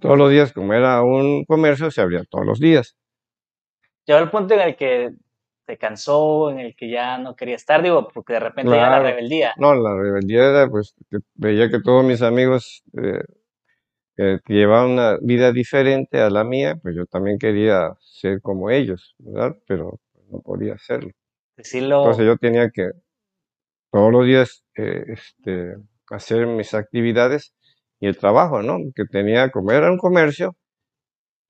Todos 0.00 0.18
los 0.18 0.30
días, 0.30 0.52
como 0.52 0.72
era 0.74 1.02
un 1.02 1.44
comercio, 1.46 1.90
se 1.90 2.00
abría 2.00 2.24
todos 2.30 2.46
los 2.46 2.60
días. 2.60 2.96
Llegó 4.06 4.20
el 4.20 4.30
punto 4.30 4.54
en 4.54 4.60
el 4.60 4.76
que 4.76 5.10
se 5.70 5.78
cansó, 5.78 6.50
en 6.50 6.58
el 6.60 6.74
que 6.76 6.90
ya 6.90 7.18
no 7.18 7.36
quería 7.36 7.56
estar, 7.56 7.82
digo, 7.82 8.08
porque 8.08 8.34
de 8.34 8.40
repente 8.40 8.76
llega 8.76 8.90
la 8.90 8.98
Claro. 8.98 9.04
rebeldía. 9.10 9.54
No, 9.56 9.74
la 9.74 9.94
rebeldía 9.94 10.44
era, 10.50 10.68
pues, 10.70 10.94
que 11.10 11.18
veía 11.34 11.70
que 11.70 11.80
todos 11.80 12.04
mis 12.04 12.22
amigos 12.22 12.82
eh, 13.02 13.22
eh, 14.18 14.38
llevaban 14.46 14.90
una 14.92 15.18
vida 15.22 15.52
diferente 15.52 16.20
a 16.20 16.30
la 16.30 16.44
mía, 16.44 16.76
pues 16.82 16.94
yo 16.96 17.06
también 17.06 17.38
quería 17.38 17.94
ser 18.00 18.40
como 18.42 18.70
ellos, 18.70 19.14
¿verdad? 19.18 19.56
Pero 19.66 20.00
no 20.30 20.40
podía 20.40 20.74
hacerlo. 20.74 21.10
Decirlo, 21.56 22.00
Entonces 22.00 22.26
yo 22.26 22.36
tenía 22.38 22.70
que 22.70 22.90
todos 23.92 24.12
los 24.12 24.26
días 24.26 24.64
eh, 24.76 25.04
este, 25.08 25.76
hacer 26.10 26.46
mis 26.46 26.74
actividades 26.74 27.54
y 28.00 28.06
el 28.08 28.16
trabajo, 28.18 28.62
¿no? 28.62 28.78
Que 28.94 29.04
tenía, 29.04 29.50
como 29.50 29.72
era 29.72 29.90
un 29.90 29.98
comercio, 29.98 30.56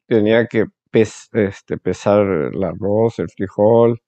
tenía 0.06 0.46
que 0.46 0.66
pes- 0.90 1.28
este, 1.32 1.78
pesar 1.78 2.20
el 2.52 2.62
arroz, 2.64 3.18
el 3.18 3.28
frijol, 3.30 4.00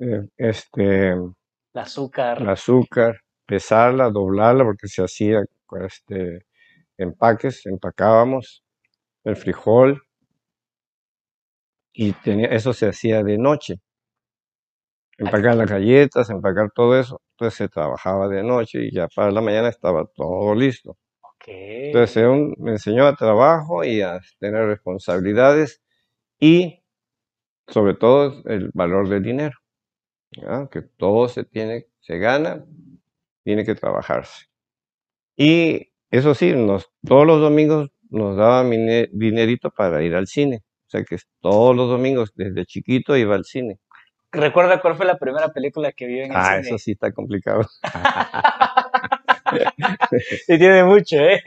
eh, 0.00 0.28
este, 0.36 1.10
el 1.10 1.34
azúcar. 1.74 2.42
el 2.42 2.48
azúcar, 2.48 3.20
pesarla, 3.46 4.10
doblarla, 4.10 4.64
porque 4.64 4.88
se 4.88 5.02
hacía 5.02 5.42
este, 5.84 6.46
empaques, 6.98 7.66
empacábamos 7.66 8.64
el 9.24 9.36
frijol 9.36 10.02
y 11.92 12.12
tenía, 12.12 12.48
eso 12.48 12.72
se 12.72 12.88
hacía 12.88 13.22
de 13.22 13.38
noche. 13.38 13.74
Empacar 15.18 15.56
las 15.56 15.68
galletas, 15.68 16.30
empacar 16.30 16.70
todo 16.72 16.98
eso. 16.98 17.20
Entonces 17.32 17.56
se 17.58 17.68
trabajaba 17.68 18.28
de 18.28 18.42
noche 18.42 18.84
y 18.84 18.92
ya 18.94 19.08
para 19.08 19.30
la 19.32 19.40
mañana 19.40 19.68
estaba 19.68 20.04
todo 20.14 20.54
listo. 20.54 20.96
Ok. 21.22 21.48
Entonces 21.48 22.16
era 22.16 22.30
un- 22.30 22.54
me 22.58 22.72
enseñó 22.72 23.06
a 23.06 23.16
trabajo 23.16 23.84
y 23.84 24.02
a 24.02 24.20
tener 24.40 24.66
responsabilidades 24.66 25.82
y 26.40 26.82
sobre 27.68 27.94
todo 27.94 28.42
el 28.46 28.70
valor 28.74 29.08
del 29.08 29.22
dinero. 29.22 29.56
¿Ya? 30.32 30.68
Que 30.70 30.82
todo 30.82 31.28
se 31.28 31.44
tiene, 31.44 31.86
se 32.00 32.18
gana, 32.18 32.64
tiene 33.44 33.64
que 33.64 33.74
trabajarse. 33.74 34.46
Y 35.36 35.92
eso 36.10 36.34
sí, 36.34 36.52
nos, 36.52 36.90
todos 37.06 37.26
los 37.26 37.40
domingos 37.40 37.90
nos 38.10 38.36
daban 38.36 38.70
dinerito 38.70 39.70
para 39.70 40.02
ir 40.02 40.14
al 40.14 40.26
cine. 40.26 40.62
O 40.86 40.90
sea 40.90 41.04
que 41.04 41.18
todos 41.40 41.76
los 41.76 41.88
domingos, 41.90 42.32
desde 42.34 42.64
chiquito, 42.64 43.16
iba 43.16 43.34
al 43.34 43.44
cine. 43.44 43.78
¿Recuerda 44.32 44.80
cuál 44.80 44.96
fue 44.96 45.06
la 45.06 45.18
primera 45.18 45.48
película 45.52 45.92
que 45.92 46.06
vio 46.06 46.24
en 46.24 46.30
el 46.32 46.36
Ah, 46.36 46.56
cine? 46.56 46.60
eso 46.68 46.78
sí 46.78 46.92
está 46.92 47.12
complicado. 47.12 47.62
Sí, 50.46 50.58
tiene 50.58 50.84
mucho, 50.84 51.16
¿eh? 51.16 51.40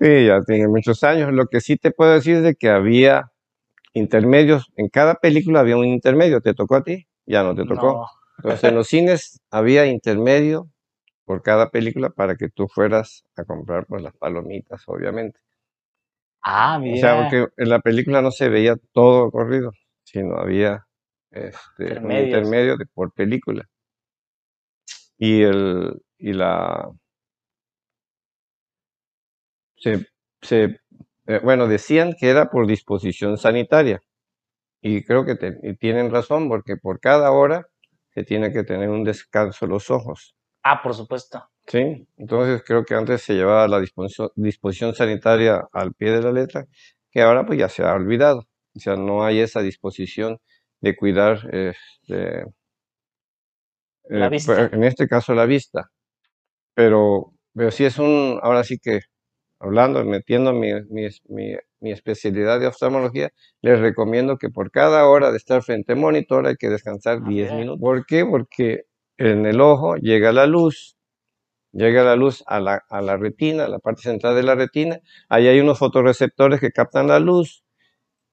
Sí, 0.00 0.26
ya 0.26 0.40
tiene 0.42 0.66
muchos 0.66 1.04
años. 1.04 1.32
Lo 1.32 1.46
que 1.46 1.60
sí 1.60 1.76
te 1.76 1.92
puedo 1.92 2.12
decir 2.12 2.36
es 2.38 2.42
de 2.42 2.54
que 2.56 2.68
había 2.68 3.30
intermedios. 3.92 4.72
En 4.76 4.88
cada 4.88 5.14
película 5.16 5.60
había 5.60 5.76
un 5.76 5.86
intermedio. 5.86 6.40
¿Te 6.40 6.52
tocó 6.54 6.76
a 6.76 6.82
ti? 6.82 7.06
Ya 7.26 7.42
no 7.44 7.54
te 7.54 7.64
tocó. 7.64 7.92
No. 7.92 8.06
Entonces 8.38 8.64
en 8.64 8.74
los 8.76 8.88
cines 8.88 9.40
había 9.50 9.86
intermedio 9.86 10.70
por 11.26 11.42
cada 11.42 11.70
película 11.70 12.10
para 12.10 12.36
que 12.36 12.50
tú 12.50 12.68
fueras 12.68 13.24
a 13.36 13.44
comprar 13.44 13.86
pues 13.86 14.02
las 14.02 14.16
palomitas, 14.16 14.82
obviamente. 14.88 15.40
Ah, 16.44 16.78
O 16.86 16.96
mira. 16.96 16.96
sea, 16.96 17.14
porque 17.16 17.46
en 17.58 17.68
la 17.68 17.80
película 17.80 18.22
no 18.22 18.30
se 18.30 18.48
veía 18.48 18.76
todo 18.92 19.30
corrido, 19.30 19.72
sino 20.04 20.36
había 20.38 20.86
este, 21.30 21.98
un 22.00 22.18
intermedio 22.18 22.76
de, 22.76 22.86
por 22.86 23.12
película. 23.12 23.68
Y 25.18 25.42
el 25.42 26.00
y 26.18 26.32
la 26.32 26.90
se, 29.76 30.06
se 30.42 30.80
eh, 31.26 31.40
bueno, 31.42 31.66
decían 31.68 32.14
que 32.18 32.28
era 32.30 32.50
por 32.50 32.66
disposición 32.66 33.38
sanitaria. 33.38 34.00
Y 34.82 35.04
creo 35.04 35.26
que 35.26 35.36
te- 35.36 35.58
y 35.62 35.76
tienen 35.76 36.10
razón, 36.12 36.48
porque 36.48 36.76
por 36.76 37.00
cada 37.00 37.32
hora 37.32 37.66
se 38.14 38.24
tiene 38.24 38.52
que 38.52 38.64
tener 38.64 38.88
un 38.88 39.04
descanso 39.04 39.66
los 39.66 39.90
ojos. 39.90 40.34
Ah, 40.62 40.80
por 40.82 40.94
supuesto. 40.94 41.44
¿sí? 41.66 42.06
Entonces 42.16 42.62
creo 42.64 42.84
que 42.84 42.94
antes 42.94 43.22
se 43.22 43.34
llevaba 43.34 43.68
la 43.68 43.80
disposición, 43.80 44.30
disposición 44.36 44.94
sanitaria 44.94 45.62
al 45.72 45.94
pie 45.94 46.12
de 46.12 46.22
la 46.22 46.32
letra, 46.32 46.66
que 47.10 47.22
ahora 47.22 47.44
pues 47.46 47.58
ya 47.58 47.68
se 47.68 47.82
ha 47.82 47.92
olvidado. 47.94 48.46
O 48.76 48.80
sea, 48.80 48.96
no 48.96 49.24
hay 49.24 49.40
esa 49.40 49.60
disposición 49.62 50.38
de 50.80 50.96
cuidar, 50.96 51.38
este, 51.54 52.44
La 54.08 54.26
eh, 54.26 54.30
vista. 54.30 54.54
pues, 54.56 54.72
en 54.72 54.84
este 54.84 55.06
caso 55.08 55.34
la 55.34 55.46
vista. 55.46 55.90
Pero, 56.74 57.32
pero 57.54 57.70
sí 57.70 57.84
es 57.84 57.98
un, 57.98 58.38
ahora 58.42 58.64
sí 58.64 58.78
que, 58.78 59.00
hablando, 59.60 60.04
metiendo 60.04 60.52
mi, 60.52 60.72
mi, 60.90 61.08
mi- 61.28 61.56
mi 61.84 61.92
especialidad 61.92 62.58
de 62.60 62.66
oftalmología, 62.66 63.30
les 63.60 63.78
recomiendo 63.78 64.38
que 64.38 64.48
por 64.48 64.70
cada 64.70 65.06
hora 65.06 65.30
de 65.30 65.36
estar 65.36 65.62
frente 65.62 65.92
al 65.92 65.98
monitor 65.98 66.46
hay 66.46 66.56
que 66.56 66.70
descansar 66.70 67.18
Ah, 67.22 67.28
10 67.28 67.48
mira. 67.52 67.54
minutos. 67.60 67.80
¿Por 67.80 68.06
qué? 68.06 68.24
Porque 68.24 68.84
en 69.18 69.44
el 69.44 69.60
ojo 69.60 69.96
llega 69.96 70.32
la 70.32 70.46
luz, 70.46 70.96
llega 71.72 72.02
la 72.02 72.16
luz 72.16 72.42
a 72.46 72.58
la, 72.58 72.82
a 72.88 73.02
la 73.02 73.18
retina, 73.18 73.66
a 73.66 73.68
la 73.68 73.78
parte 73.78 74.00
central 74.02 74.34
de 74.34 74.42
la 74.42 74.54
retina, 74.54 74.98
ahí 75.28 75.46
hay 75.46 75.60
unos 75.60 75.78
fotorreceptores 75.78 76.58
que 76.58 76.70
captan 76.72 77.06
la 77.08 77.20
luz. 77.20 77.62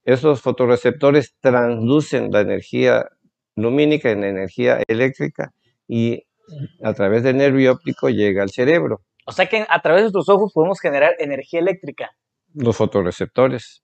Esos 0.06 0.42
fotorreceptores 0.42 1.36
transducen 1.42 2.32
la 2.32 2.40
energía 2.42 3.06
lumínica 3.58 4.10
en 4.12 4.24
energía 4.24 4.82
eléctrica 4.88 5.52
y 5.88 6.24
a 6.82 6.94
través 6.94 7.24
del 7.24 7.36
nervio 7.38 7.74
óptico 7.74 8.10
llega 8.10 8.44
al 8.44 8.50
cerebro. 8.50 9.02
O 9.28 9.34
sea 9.34 9.46
que 9.48 9.66
a 9.70 9.82
través 9.82 10.06
de 10.06 10.12
tus 10.12 10.30
ojos 10.30 10.52
podemos 10.54 10.80
generar 10.80 11.16
energía 11.20 11.60
eléctrica. 11.60 12.10
Los 12.54 12.76
fotorreceptores. 12.78 13.84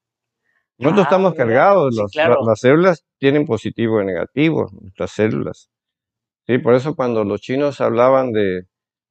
Nosotros 0.78 1.06
Ah, 1.06 1.10
estamos 1.10 1.34
cargados, 1.34 1.96
Sí, 1.96 2.02
los- 2.02 2.12
claro. 2.12 2.38
la- 2.42 2.52
las 2.52 2.60
células 2.60 3.06
tienen 3.18 3.46
positivo 3.46 4.02
y 4.02 4.06
negativo, 4.06 4.70
nuestras 4.80 5.12
células. 5.12 5.70
Sí, 6.46 6.60
por 6.60 6.76
eso 6.76 6.96
cuando 6.96 7.24
los 7.24 7.42
chinos 7.42 7.82
hablaban 7.82 8.32
de, 8.32 8.68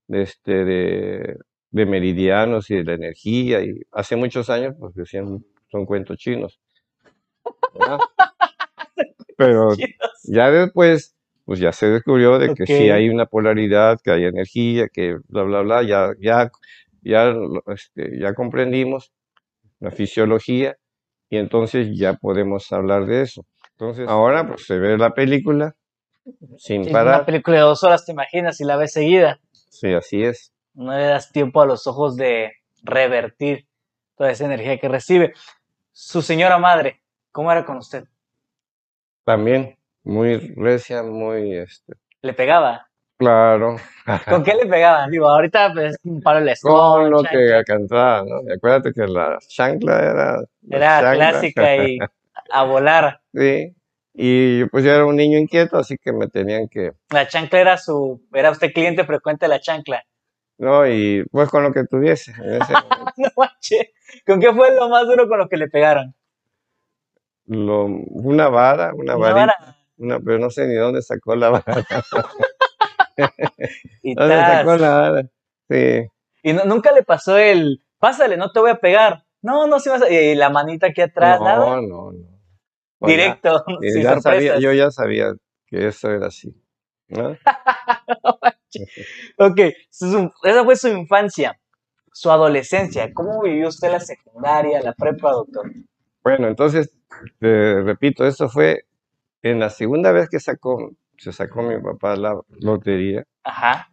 de, 0.07 0.23
este, 0.23 0.65
de, 0.65 1.39
de 1.71 1.87
meridianos 1.87 2.71
y 2.71 2.77
de 2.77 2.85
la 2.85 2.95
energía, 2.95 3.63
y 3.63 3.81
hace 3.93 4.17
muchos 4.17 4.49
años, 4.49 4.75
pues 4.79 4.95
decían, 4.95 5.45
son 5.71 5.87
cuentos 5.87 6.19
chinos. 6.19 6.61
Pero 9.37 9.75
ya 10.25 10.51
después, 10.51 11.15
pues 11.45 11.59
ya 11.61 11.73
se 11.73 11.87
descubrió 11.91 12.39
de 12.39 12.55
que 12.55 12.67
sí 12.67 12.89
Ok. 12.91 12.95
hay 12.95 13.09
una 13.09 13.27
polaridad, 13.27 14.01
que 14.03 14.11
hay 14.13 14.25
energía, 14.25 14.89
que 14.89 15.17
bla, 15.29 15.43
bla, 15.43 15.61
bla, 15.63 15.83
ya, 15.83 16.13
ya, 16.21 16.51
ya, 17.03 17.35
este, 17.67 18.19
ya 18.19 18.35
comprendimos 18.35 19.13
la 19.81 19.91
fisiología 19.91 20.77
y 21.29 21.39
entonces 21.39 21.89
ya 21.97 22.15
podemos 22.15 22.71
hablar 22.73 23.07
de 23.07 23.23
eso. 23.23 23.45
Entonces, 23.73 24.09
ahora 24.09 24.47
pues 24.47 24.65
se 24.67 24.79
ve 24.79 24.97
la 24.97 25.11
película 25.11 25.75
sin 26.57 26.83
Es 26.83 26.89
una 26.89 26.99
parar. 26.99 27.27
película 27.27 27.57
de 27.57 27.63
dos 27.63 27.83
horas, 27.85 28.05
te 28.05 28.13
imaginas, 28.13 28.57
si 28.57 28.65
la 28.65 28.77
ves 28.77 28.93
seguida. 28.93 29.39
Sí, 29.53 29.93
así 29.93 30.23
es. 30.23 30.53
No 30.75 30.97
le 30.97 31.05
das 31.05 31.31
tiempo 31.33 31.61
a 31.61 31.67
los 31.67 31.87
ojos 31.87 32.17
de 32.17 32.53
revertir 32.83 33.67
toda 34.17 34.31
esa 34.31 34.45
energía 34.47 34.79
que 34.79 34.89
recibe. 34.89 35.35
Su 35.93 36.23
señora 36.23 36.59
madre, 36.59 37.03
¿cómo 37.33 37.51
era 37.53 37.65
con 37.65 37.77
usted? 37.79 38.05
También 39.25 39.77
muy 40.05 40.37
recia, 40.57 41.03
muy, 41.03 41.57
este, 41.57 41.95
¿Le 42.23 42.33
pegaba? 42.33 42.89
Claro. 43.17 43.77
¿Con 44.29 44.43
qué 44.45 44.55
le 44.55 44.67
pegaba? 44.67 45.09
Digo, 45.09 45.29
ahorita 45.29 45.73
pues, 45.73 45.97
un 46.05 46.21
palo 46.23 46.45
de 46.45 46.55
Con 46.61 47.11
lo 47.11 47.23
chancla. 47.23 47.59
que 47.59 47.65
cantaba, 47.65 48.23
¿no? 48.25 48.43
Y 48.49 48.53
acuérdate 48.53 48.93
que 48.93 49.07
la 49.07 49.39
chancla 49.49 49.99
era... 50.01 50.41
Era 50.71 51.01
chancla. 51.01 51.31
clásica 51.31 51.77
y 51.85 51.99
a 52.51 52.63
volar. 52.65 53.21
Sí, 53.35 53.75
y 54.15 54.65
pues 54.67 54.83
yo 54.85 54.93
era 54.93 55.05
un 55.05 55.15
niño 55.17 55.37
inquieto, 55.39 55.77
así 55.77 55.99
que 55.99 56.11
me 56.13 56.27
tenían 56.29 56.69
que, 56.69 56.93
La 57.11 57.29
chancla 57.29 57.61
era 57.61 57.77
su, 57.77 58.27
era 58.33 58.51
usted 58.51 58.73
cliente 58.73 59.05
frecuente 59.05 59.45
de 59.45 59.51
la 59.51 59.61
chancla. 59.61 60.03
¿no? 60.59 60.87
Y 60.89 61.23
pues 61.31 61.51
con 61.51 61.63
lo 61.65 61.73
que 61.73 61.85
tuviese. 61.85 62.33
No 63.19 63.29
manches. 63.37 63.89
¿Con 64.27 64.41
qué 64.41 64.53
fue 64.55 64.75
lo 64.75 64.89
más 64.89 65.05
duro 65.07 65.29
con 65.29 65.39
lo 65.39 65.49
que 65.49 65.57
le 65.59 65.69
pegaron? 65.69 66.15
Lo- 67.47 67.85
una 67.85 68.49
vara, 68.49 68.93
una 68.95 69.17
Una 69.17 69.17
varita, 69.17 69.35
vara. 69.59 69.77
una, 69.99 70.21
pero 70.21 70.39
no 70.39 70.49
sé 70.51 70.67
ni 70.67 70.75
dónde 70.75 71.03
sacó 71.03 71.35
la 71.37 71.51
vara. 71.51 71.85
Y, 74.03 74.15
¿Dónde 74.15 74.37
sacó 74.45 74.77
la? 74.77 75.29
Sí, 75.69 76.07
Y 76.43 76.53
no- 76.53 76.65
nunca 76.65 76.93
le 76.93 77.03
pasó 77.03 77.37
el, 77.39 77.83
pásale, 77.99 78.37
no 78.37 78.53
te 78.53 78.61
voy 78.61 78.71
a 78.71 78.79
pegar. 78.79 79.25
No, 79.43 79.67
no, 79.67 79.81
sí 79.81 79.89
vas 79.89 80.03
a... 80.03 80.11
Y 80.11 80.35
la 80.35 80.51
manita 80.51 80.89
aquí 80.89 81.01
atrás, 81.01 81.41
nada. 81.41 81.59
no, 81.59 81.83
no, 81.83 82.13
no. 82.13 82.29
Directo, 83.01 83.65
y 83.83 83.91
sin 83.93 84.03
ya 84.03 84.21
sabía, 84.21 84.41
sorpresas. 84.41 84.63
yo 84.63 84.73
ya 84.73 84.91
sabía 84.91 85.35
que 85.67 85.87
eso 85.89 86.11
era 86.11 86.27
así. 86.29 86.55
¿no? 87.09 87.37
Ok, 89.39 89.61
su- 89.91 90.31
esa 90.43 90.65
fue 90.65 90.77
su 90.77 90.89
infancia, 90.89 91.59
su 92.13 92.31
adolescencia. 92.31 93.13
¿Cómo 93.15 93.43
vivió 93.43 93.69
usted 93.69 93.91
la 93.91 94.01
secundaria, 94.01 94.83
la 94.83 94.93
prepa, 94.93 95.33
doctor? 95.33 95.71
Bueno, 96.23 96.49
entonces, 96.49 96.91
repito, 97.41 98.27
eso 98.27 98.49
fue 98.49 98.85
en 99.43 99.61
la 99.61 99.71
segunda 99.71 100.13
vez 100.13 100.29
que 100.29 100.41
sacó, 100.41 100.91
se 101.19 101.33
sacó 101.33 101.63
mi 101.63 101.81
papá 101.81 102.17
la 102.17 102.39
lotería. 102.61 103.25
Ajá, 103.45 103.89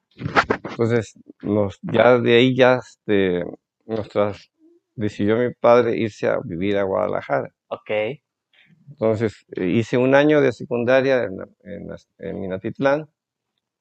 Entonces, 0.70 1.14
nos, 1.42 1.80
ya 1.82 2.18
de 2.20 2.36
ahí 2.36 2.56
ya 2.56 2.76
este, 2.76 3.44
nos 3.86 4.10
tras- 4.10 4.50
decidió 4.96 5.38
mi 5.38 5.54
padre 5.54 5.98
irse 5.98 6.28
a 6.28 6.40
vivir 6.44 6.78
a 6.78 6.84
Guadalajara. 6.84 7.50
ok. 7.68 7.92
Entonces, 8.90 9.46
eh, 9.56 9.66
hice 9.66 9.98
un 9.98 10.14
año 10.16 10.42
de 10.42 10.52
secundaria 10.52 11.24
en, 11.24 11.88
en, 12.20 12.40
Minatitlán 12.40 13.08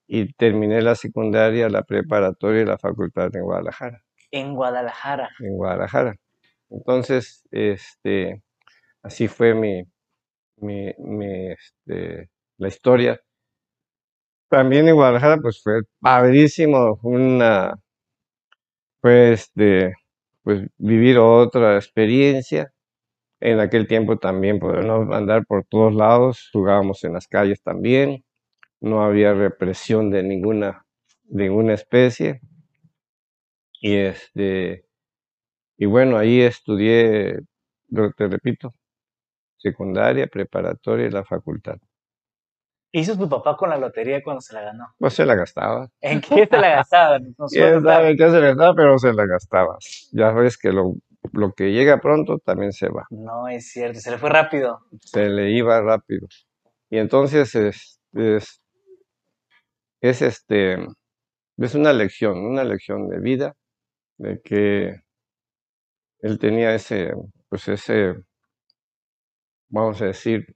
y 0.07 0.33
terminé 0.35 0.81
la 0.83 0.95
secundaria, 0.95 1.69
la 1.69 1.83
preparatoria 1.83 2.63
y 2.63 2.67
la 2.67 2.79
facultad 2.79 3.35
en 3.37 3.43
Guadalajara, 3.43 4.03
En 4.31 4.55
Guadalajara. 4.55 5.31
en 5.41 5.57
Guadalajara. 5.57 6.17
Entonces, 6.71 7.45
este, 7.51 8.43
así 9.03 9.29
fue 9.29 9.55
mi, 9.55 9.83
mi, 10.57 10.93
mi, 10.99 11.51
este, 11.53 12.31
la 12.59 12.69
historia. 12.69 13.21
También 14.53 14.87
en 14.87 14.97
Guadalajara, 14.97 15.39
pues 15.41 15.63
fue 15.63 15.81
padrísimo, 15.99 17.01
una, 17.03 17.75
pues, 19.01 19.51
de, 19.55 19.95
pues, 20.43 20.63
vivir 20.79 21.19
otra 21.19 21.77
experiencia. 21.77 22.73
En 23.41 23.61
aquel 23.61 23.89
tiempo 23.89 24.19
también 24.19 24.59
podíamos 24.61 25.15
andar 25.15 25.45
por 25.47 25.65
todos 25.67 25.95
lados, 25.95 26.51
jugábamos 26.53 27.05
en 27.05 27.15
las 27.15 27.29
calles 27.29 27.63
también, 27.63 28.25
no 28.81 29.05
había 29.05 29.35
represión 29.35 30.11
de 30.11 30.23
ninguna, 30.25 30.85
de 31.25 31.45
ninguna 31.45 31.75
especie. 31.75 32.41
Y 33.81 33.97
este, 33.97 34.85
y 35.79 35.87
bueno, 35.87 36.19
ahí 36.19 36.41
estudié, 36.43 37.41
te 38.17 38.29
repito, 38.29 38.75
secundaria, 39.59 40.27
preparatoria 40.29 41.07
y 41.09 41.11
la 41.11 41.25
facultad. 41.25 41.79
¿Qué 42.93 43.01
hizo 43.01 43.17
tu 43.17 43.27
papá 43.27 43.57
con 43.57 43.71
la 43.71 43.79
lotería 43.79 44.23
cuando 44.23 44.43
se 44.43 44.53
la 44.53 44.61
ganó? 44.61 44.95
Pues 44.99 45.15
se 45.15 45.25
la 45.25 45.35
gastaba. 45.35 45.89
¿En 46.03 46.21
qué 46.21 46.47
se 46.47 46.59
la 46.59 46.77
gastaba? 46.77 47.19
Puede 47.19 47.49
Quién 47.51 47.83
sabe 47.83 48.17
qué 48.17 48.31
se 48.31 48.41
le 48.41 48.49
gastaba, 48.49 48.75
pero 48.75 48.99
se 48.99 49.13
la 49.15 49.27
gastaba. 49.27 49.79
Ya 50.13 50.31
ves 50.33 50.59
que 50.59 50.73
lo, 50.73 50.93
lo 51.33 51.53
que 51.53 51.73
llega 51.73 52.03
pronto 52.03 52.39
también 52.39 52.73
se 52.73 52.91
va. 52.91 53.07
No 53.09 53.49
es 53.49 53.73
cierto, 53.73 53.99
se 53.99 54.11
le 54.11 54.19
fue 54.19 54.29
rápido. 54.29 54.81
Se 55.01 55.31
le 55.31 55.53
iba 55.53 55.81
rápido. 55.81 56.29
Y 56.91 56.99
entonces 56.99 57.55
es, 57.55 57.99
es, 58.13 58.63
es 60.03 60.21
este, 60.21 60.77
es 61.57 61.75
una 61.75 61.95
lección, 61.95 62.45
una 62.45 62.63
lección 62.63 63.09
de 63.09 63.21
vida, 63.21 63.55
de 64.19 64.43
que 64.43 65.01
él 66.19 66.39
tenía 66.39 66.75
ese, 66.75 67.15
pues 67.49 67.69
ese, 67.69 68.17
vamos 69.71 70.03
a 70.03 70.07
decir, 70.07 70.55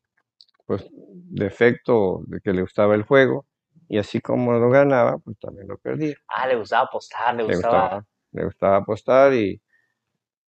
pues 0.66 0.86
defecto 0.92 2.22
de 2.26 2.40
que 2.40 2.52
le 2.52 2.62
gustaba 2.62 2.94
el 2.94 3.02
juego, 3.02 3.46
y 3.88 3.98
así 3.98 4.20
como 4.20 4.52
lo 4.52 4.68
ganaba, 4.70 5.18
pues 5.18 5.38
también 5.38 5.68
lo 5.68 5.78
perdía. 5.78 6.16
Ah, 6.28 6.46
le 6.48 6.56
gustaba 6.56 6.84
apostar, 6.86 7.34
le 7.36 7.44
le 7.44 7.54
gustaba. 7.54 7.82
gustaba, 7.82 8.06
le 8.32 8.44
gustaba 8.44 8.76
apostar 8.78 9.34
y 9.34 9.62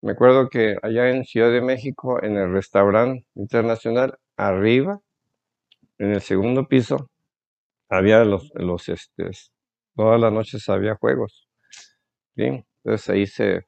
me 0.02 0.12
acuerdo 0.12 0.48
que 0.48 0.76
allá 0.82 1.10
en 1.10 1.24
Ciudad 1.24 1.50
de 1.50 1.60
México, 1.60 2.22
en 2.22 2.36
el 2.36 2.52
restaurante 2.52 3.26
internacional, 3.34 4.18
arriba, 4.36 5.00
en 5.98 6.12
el 6.12 6.20
segundo 6.20 6.66
piso, 6.68 7.10
había 7.88 8.24
los, 8.24 8.50
los, 8.54 8.88
este, 8.88 9.30
todas 9.96 10.20
las 10.20 10.32
noches 10.32 10.68
había 10.68 10.94
juegos, 10.96 11.48
¿sí? 12.36 12.64
Entonces 12.84 13.10
ahí 13.10 13.26
se, 13.26 13.66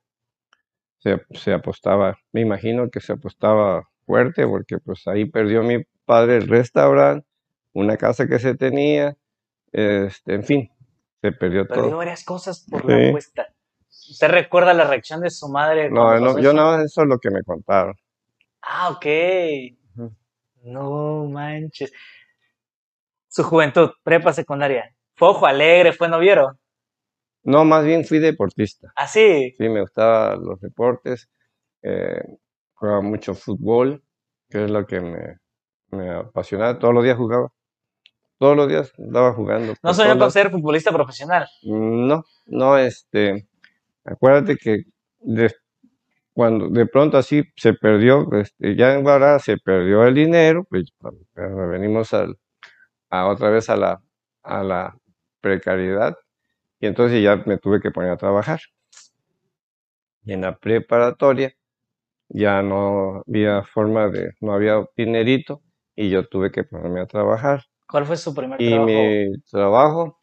se, 0.99 1.21
se 1.33 1.53
apostaba, 1.53 2.19
me 2.33 2.43
imagino 2.43 2.89
que 2.91 3.01
se 3.01 3.13
apostaba 3.15 3.89
fuerte 4.07 4.47
porque 4.47 4.79
pues 4.79 5.07
ahí 5.07 5.25
perdió 5.25 5.63
mi 5.63 5.83
padre 6.11 6.39
el 6.39 6.49
restaurante, 6.49 7.25
una 7.73 7.97
casa 7.97 8.27
que 8.27 8.41
se 8.41 8.57
tenía, 8.57 9.17
este, 9.71 10.35
en 10.35 10.43
fin, 10.43 10.73
se 11.23 11.31
perdió 11.31 11.69
todo. 11.69 11.83
Perdió 11.83 11.99
varias 11.99 12.25
cosas 12.25 12.67
por 12.69 12.85
la 12.85 13.11
apuesta. 13.11 13.47
¿Usted 14.11 14.29
recuerda 14.29 14.75
la 14.75 14.89
reacción 14.89 15.21
de 15.21 15.31
su 15.31 15.49
madre? 15.49 15.89
No, 15.89 16.19
no, 16.19 16.37
yo 16.41 16.53
nada, 16.53 16.83
eso 16.83 17.03
es 17.03 17.07
lo 17.07 17.19
que 17.21 17.31
me 17.31 17.45
contaron. 17.45 17.95
Ah, 18.61 18.91
ok. 18.91 19.07
No 20.63 21.27
manches. 21.27 21.93
Su 23.29 23.45
juventud, 23.45 23.91
prepa 24.03 24.33
secundaria. 24.33 24.93
Fue 25.15 25.29
ojo 25.29 25.47
alegre, 25.47 25.93
fue 25.93 26.09
noviero. 26.09 26.59
No, 27.45 27.65
más 27.65 27.85
bien 27.85 28.05
fui 28.05 28.19
deportista. 28.19 28.93
Ah, 28.97 29.07
sí. 29.07 29.55
Sí, 29.57 29.69
me 29.69 29.83
gustaban 29.83 30.43
los 30.43 30.61
deportes. 30.61 31.31
eh, 31.83 32.21
jugaba 32.75 33.01
mucho 33.01 33.35
fútbol, 33.35 34.03
que 34.49 34.65
es 34.65 34.71
lo 34.71 34.87
que 34.87 35.01
me, 35.01 35.39
me 35.91 36.11
apasionaba, 36.11 36.79
todos 36.79 36.95
los 36.95 37.05
días 37.05 37.17
jugaba. 37.17 37.49
Todos 38.39 38.57
los 38.57 38.69
días 38.69 38.93
andaba 38.99 39.35
jugando. 39.35 39.75
¿No 39.83 39.95
con 39.95 40.07
lados. 40.07 40.33
ser 40.33 40.51
futbolista 40.51 40.91
profesional? 40.91 41.47
No, 41.63 42.25
no, 42.47 42.79
este, 42.79 43.47
acuérdate 44.03 44.57
que 44.57 44.85
de, 45.21 45.53
cuando 46.33 46.71
de 46.71 46.87
pronto 46.87 47.19
así 47.19 47.43
se 47.57 47.75
perdió, 47.75 48.27
este, 48.33 48.77
ya 48.77 48.95
en 48.95 49.03
Guadalajara 49.03 49.41
se 49.41 49.59
perdió 49.59 50.05
el 50.05 50.15
dinero, 50.15 50.65
pues 50.71 50.91
venimos 51.35 52.15
al, 52.15 52.39
a 53.11 53.27
otra 53.27 53.51
vez 53.51 53.69
a 53.69 53.77
la, 53.77 54.03
a 54.43 54.63
la 54.63 54.97
precariedad 55.43 56.17
y 56.81 56.87
entonces 56.87 57.23
ya 57.23 57.37
me 57.45 57.59
tuve 57.59 57.81
que 57.81 57.91
poner 57.91 58.11
a 58.11 58.17
trabajar. 58.17 58.61
Y 60.25 60.33
en 60.33 60.43
la 60.43 60.57
preparatoria 60.57 61.53
ya 62.29 62.63
no 62.63 63.23
había 63.27 63.65
forma 63.65 64.09
de, 64.09 64.33
no 64.41 64.55
había 64.55 64.83
dinerito 64.97 65.63
y 66.01 66.09
yo 66.09 66.27
tuve 66.27 66.51
que 66.51 66.65
ponerme 66.65 67.01
a 67.03 67.07
trabajar. 67.07 67.63
¿Cuál 67.87 68.07
fue 68.07 68.17
su 68.17 68.35
primer 68.35 68.59
Y 68.59 68.71
trabajo? 68.71 68.87
mi 68.87 69.41
trabajo 69.51 70.19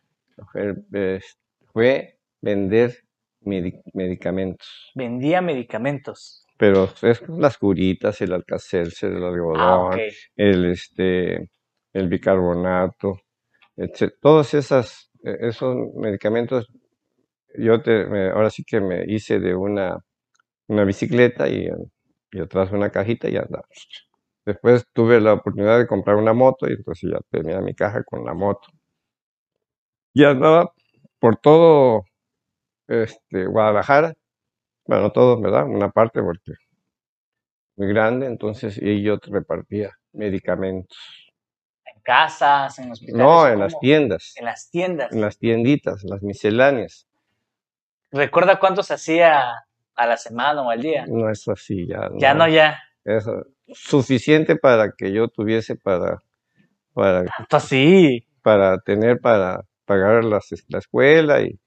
fue, 1.72 2.18
vender 2.42 2.98
medi- 3.42 3.82
medicamentos. 3.94 4.68
Vendía 4.96 5.40
medicamentos. 5.42 6.46
Pero 6.58 6.90
es 7.04 7.22
las 7.30 7.60
curitas, 7.60 8.20
el 8.22 8.34
alcacelser, 8.34 9.12
el 9.12 9.24
algodón, 9.24 9.94
Ah, 9.94 10.02
el, 10.36 10.66
este, 10.72 11.52
el 11.94 12.08
bicarbonato, 12.10 13.20
etc. 13.76 14.12
Todos 14.20 14.56
esas, 14.56 15.12
eh, 15.24 15.38
esos 15.42 15.76
medicamentos, 15.96 16.68
yo 17.56 17.84
te, 17.84 18.06
me- 18.08 18.32
ahora 18.32 18.50
sí 18.50 18.64
que 18.64 18.80
me 18.82 19.04
hice 19.06 19.40
de 19.40 19.54
una, 19.54 20.00
una 20.68 20.84
bicicleta 20.86 21.48
y, 21.50 21.70
y 22.32 22.40
atrás 22.40 22.72
una 22.72 22.90
cajita 22.90 23.30
y 23.30 23.38
andaba. 23.38 23.68
Después 24.48 24.86
tuve 24.94 25.20
la 25.20 25.34
oportunidad 25.34 25.78
de 25.78 25.88
comprar 25.88 26.16
una 26.16 26.32
moto 26.32 26.70
y 26.70 26.72
entonces 26.72 27.10
ya 27.12 27.20
tenía 27.30 27.60
mi 27.60 27.76
caja 27.76 28.02
con 28.06 28.24
la 28.24 28.34
moto. 28.34 28.70
Y 30.14 30.24
andaba 30.24 30.72
por 31.20 31.36
todo 31.36 32.06
este, 32.88 33.46
Guadalajara, 33.46 34.14
bueno, 34.86 35.12
todo, 35.12 35.42
¿verdad? 35.42 35.66
Una 35.66 35.90
parte 35.90 36.22
porque 36.24 36.54
muy 37.76 37.90
grande, 37.90 38.26
entonces 38.28 38.80
y 38.82 39.04
yo 39.04 39.18
repartía 39.22 39.92
medicamentos. 40.14 40.98
En 41.84 42.00
casas, 42.02 42.80
en 42.80 42.92
hospitales. 42.94 43.18
No, 43.22 43.50
en 43.50 43.60
las 43.60 43.74
¿cómo? 43.74 43.82
tiendas, 43.82 44.34
En 44.38 44.46
las 44.46 44.70
tiendas. 44.70 45.12
en 45.12 45.20
las 45.20 45.38
tienditas, 45.38 46.04
las 46.06 46.24
misceláneas. 46.24 47.06
¿Recuerda 48.12 48.58
cuánto 48.62 48.82
se 48.82 48.94
hacía 48.94 49.44
a 49.94 50.08
la 50.08 50.16
semana 50.16 50.62
o 50.62 50.70
al 50.70 50.82
día? 50.82 51.06
No 51.06 51.30
es 51.30 51.46
así, 51.50 51.86
ya 51.86 52.10
Ya 52.18 52.34
no, 52.34 52.48
ya. 52.48 52.80
Es 53.04 53.26
suficiente 53.74 54.56
para 54.56 54.92
que 54.98 55.12
yo 55.12 55.28
tuviese 55.28 55.76
para, 55.76 56.22
para, 56.94 57.26
Tanto 57.26 57.58
así. 57.58 58.26
para 58.42 58.80
tener 58.80 59.20
para 59.20 59.64
pagar 59.86 60.24
las, 60.24 60.48
la 60.70 60.80
escuela 60.80 61.42
y, 61.42 61.60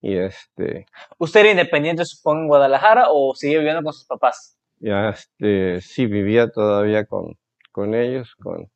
y 0.00 0.16
este, 0.16 0.86
¿Usted 1.18 1.40
era 1.40 1.50
independiente, 1.52 2.04
supongo, 2.04 2.42
en 2.42 2.48
Guadalajara 2.48 3.06
o 3.10 3.34
sigue 3.34 3.58
viviendo 3.58 3.82
con 3.82 3.92
sus 3.92 4.06
papás? 4.06 4.58
ya 4.78 5.10
este, 5.10 5.80
sí 5.80 6.06
vivía 6.06 6.48
todavía 6.50 7.06
con, 7.06 7.38
con 7.72 7.94
ellos, 7.94 8.34
con, 8.36 8.70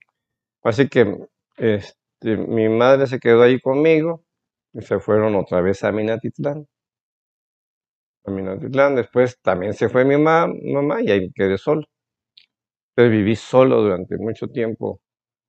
así 0.64 0.88
que 0.88 1.16
este, 1.58 2.36
mi 2.36 2.68
madre 2.68 3.06
se 3.06 3.20
quedó 3.20 3.42
ahí 3.42 3.60
conmigo 3.60 4.24
y 4.72 4.82
se 4.82 5.00
fueron 5.00 5.36
otra 5.36 5.60
vez 5.62 5.84
a 5.84 5.92
Minatitlán. 5.92 6.66
A 8.24 8.30
Minatitlán, 8.30 8.94
después 8.96 9.38
también 9.42 9.74
se 9.74 9.90
fue 9.90 10.06
mi 10.06 10.16
ma- 10.16 10.46
mamá 10.46 11.02
y 11.02 11.10
ahí 11.10 11.30
quedé 11.32 11.58
solo. 11.58 11.82
Entonces 13.00 13.18
viví 13.18 13.36
solo 13.36 13.82
durante 13.82 14.16
mucho 14.18 14.48
tiempo. 14.48 15.00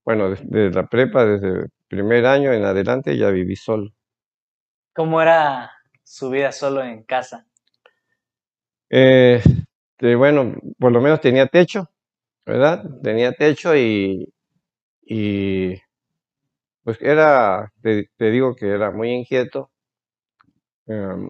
Bueno, 0.05 0.31
desde 0.31 0.71
la 0.71 0.87
prepa, 0.87 1.25
desde 1.25 1.49
el 1.63 1.69
primer 1.89 2.25
año 2.25 2.53
en 2.53 2.63
adelante 2.65 3.17
ya 3.17 3.29
viví 3.31 3.55
solo. 3.57 3.91
¿Cómo 4.93 5.21
era 5.21 5.69
su 6.01 6.29
vida 6.29 6.53
solo 6.53 6.81
en 6.81 7.03
casa? 7.03 7.45
Eh, 8.89 9.41
este, 9.93 10.15
bueno, 10.15 10.55
por 10.79 10.91
lo 10.91 11.01
menos 11.01 11.21
tenía 11.21 11.47
techo, 11.47 11.89
¿verdad? 12.45 12.83
Tenía 13.03 13.33
techo 13.33 13.75
y, 13.75 14.33
y 15.03 15.75
pues 16.83 16.97
era, 17.01 17.71
te, 17.81 18.09
te 18.17 18.29
digo 18.31 18.55
que 18.55 18.67
era 18.69 18.91
muy 18.91 19.09
inquieto. 19.11 19.71
em, 20.87 21.29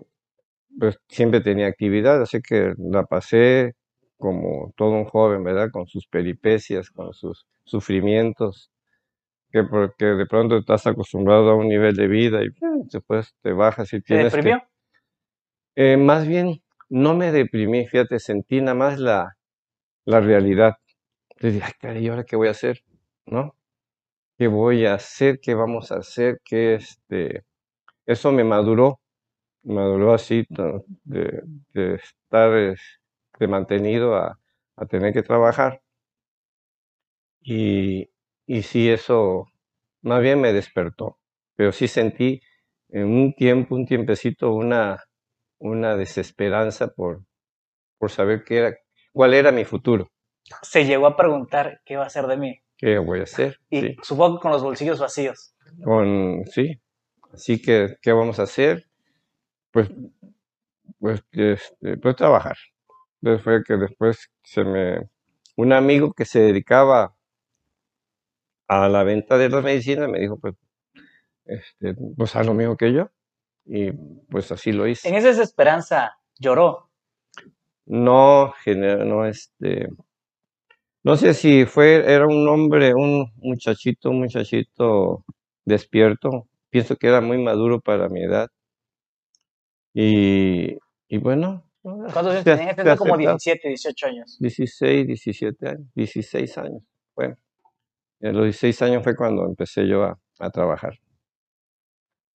pues 0.80 1.00
siempre 1.10 1.42
tenía 1.42 1.68
actividad, 1.68 2.22
así 2.24 2.42
que 2.42 2.74
la 2.78 3.06
pasé 3.06 3.74
como 4.22 4.74
todo 4.78 4.92
un 4.94 5.06
joven, 5.06 5.44
¿verdad? 5.46 5.72
Con 5.74 5.88
sus 5.88 6.08
peripecias, 6.08 6.92
con 6.92 7.14
sus 7.16 7.48
sufrimientos, 7.66 8.72
que 9.52 9.64
porque 9.66 10.06
de 10.06 10.28
pronto 10.28 10.58
estás 10.58 10.88
acostumbrado 10.88 11.52
a 11.52 11.56
un 11.56 11.70
nivel 11.70 11.96
de 11.96 12.08
vida 12.08 12.44
y 12.44 12.48
eh, 12.48 12.52
después 12.92 13.36
te 13.44 13.54
bajas 13.54 13.94
y 13.94 14.02
¿Se 14.08 14.14
tienes 14.14 14.38
que... 14.38 14.56
deprimió? 14.56 14.62
Eh, 15.76 15.98
más 15.98 16.28
bien, 16.28 16.62
no 16.90 17.16
me 17.16 17.32
deprimí, 17.32 17.88
fíjate, 17.88 18.20
sentí 18.20 18.62
nada 18.62 18.76
más 18.76 19.00
la, 19.00 19.38
la 20.06 20.22
realidad. 20.22 20.76
Entonces 21.32 21.56
dije, 21.56 21.66
ay, 21.68 21.74
caray, 21.80 22.06
¿y 22.06 22.10
ahora 22.10 22.24
qué 22.26 22.36
voy 22.38 22.50
a 22.50 22.52
hacer? 22.52 22.84
¿No? 23.28 23.56
¿Qué 24.38 24.48
voy 24.48 24.86
a 24.88 24.96
hacer? 24.96 25.40
¿Qué 25.42 25.56
vamos 25.56 25.92
a 25.94 25.98
hacer? 25.98 26.40
¿Qué 26.46 26.76
este? 26.76 27.44
Eso 28.08 28.32
me 28.34 28.44
maduró, 28.46 29.02
maduró 29.64 30.14
así, 30.16 30.46
de, 31.06 31.44
de 31.74 31.96
estar 31.96 32.54
es- 32.58 33.01
mantenido 33.48 34.16
a, 34.16 34.40
a 34.78 34.86
tener 34.86 35.14
que 35.14 35.24
trabajar. 35.24 35.82
Y, 37.42 38.10
y 38.46 38.62
sí, 38.64 38.90
eso 38.90 39.46
más 40.02 40.22
bien 40.22 40.42
me 40.42 40.54
despertó, 40.54 41.20
pero 41.56 41.72
sí 41.72 41.88
sentí 41.88 42.42
en 42.90 43.08
un 43.08 43.34
tiempo, 43.34 43.76
un 43.76 43.86
tiempecito, 43.86 44.52
una, 44.54 45.04
una 45.60 45.96
desesperanza 45.96 46.90
por, 46.90 47.24
por 47.98 48.12
saber 48.12 48.44
qué 48.44 48.58
era, 48.58 48.76
cuál 49.14 49.34
era 49.34 49.52
mi 49.52 49.66
futuro, 49.66 50.10
Se 50.64 50.86
llegó 50.86 51.08
a 51.08 51.16
preguntar 51.18 51.82
qué 51.86 51.98
va 51.98 52.04
a 52.04 52.08
hacer 52.08 52.28
de 52.28 52.38
mí. 52.38 52.60
qué 52.78 52.98
voy 52.98 53.20
a 53.22 53.24
hacer, 53.24 53.58
Y 53.70 53.82
sí, 53.82 53.96
supongo 54.04 54.38
que 54.40 54.44
con 54.44 54.52
los 54.52 54.64
bolsillos 54.64 55.00
vacíos. 55.00 55.56
con, 55.84 56.44
sí, 56.48 56.82
así 57.34 57.62
que, 57.62 57.96
¿qué 58.02 58.12
vamos 58.12 58.40
a 58.40 58.44
hacer? 58.44 58.86
Pues, 59.72 59.90
pues, 61.00 61.24
este, 61.32 61.98
pues 61.98 62.16
trabajar. 62.16 62.58
Entonces 63.22 63.44
fue 63.44 63.64
que 63.64 63.78
después 63.78 64.32
se 64.44 64.64
me, 64.64 65.10
un 65.56 65.74
amigo 65.74 66.14
que 66.14 66.26
se 66.26 66.40
dedicaba 66.40 67.16
a 68.68 68.90
la 68.90 69.04
venta 69.04 69.38
de 69.38 69.50
las 69.50 69.64
medicinas 69.64 70.10
me 70.10 70.20
dijo, 70.20 70.40
pues, 70.40 70.56
este, 71.46 71.94
pues 72.16 72.36
haz 72.36 72.46
lo 72.46 72.54
mismo 72.54 72.78
que 72.78 72.94
yo, 72.94 73.10
y 73.66 73.92
pues 74.30 74.52
así 74.52 74.72
lo 74.72 74.88
hice. 74.88 75.10
En 75.10 75.16
esa 75.16 75.28
desesperanza 75.28 76.18
lloró. 76.40 76.90
No, 77.86 78.54
no, 78.66 79.26
este, 79.26 79.88
no 81.04 81.16
sé 81.16 81.34
si 81.34 81.66
fue, 81.66 81.96
era 82.14 82.26
un 82.28 82.48
hombre, 82.48 82.94
un 82.94 83.32
muchachito, 83.38 84.10
un 84.12 84.20
muchachito 84.20 85.26
despierto. 85.66 86.48
Pienso 86.70 86.96
que 86.96 87.08
era 87.08 87.22
muy 87.22 87.38
maduro 87.38 87.82
para 87.82 88.08
mi 88.08 88.24
edad. 88.24 88.50
Y, 89.94 90.78
y 91.08 91.18
bueno, 91.18 91.66
¿Cuántos 91.82 92.28
años 92.28 92.44
se, 92.44 92.56
tenía? 92.56 92.76
como 92.96 93.16
acepta. 93.16 93.18
17, 93.18 93.68
18 93.68 94.08
años. 94.08 94.38
16, 94.40 95.08
17 95.08 95.68
años, 95.70 95.88
16 95.96 96.58
años. 96.60 96.84
Bueno, 97.16 97.36
a 98.22 98.28
los 98.28 98.44
16 98.44 98.82
años 98.84 99.04
fue 99.04 99.16
cuando 99.16 99.46
empecé 99.46 99.88
yo 99.88 100.04
a, 100.04 100.20
a 100.40 100.50
trabajar. 100.50 100.94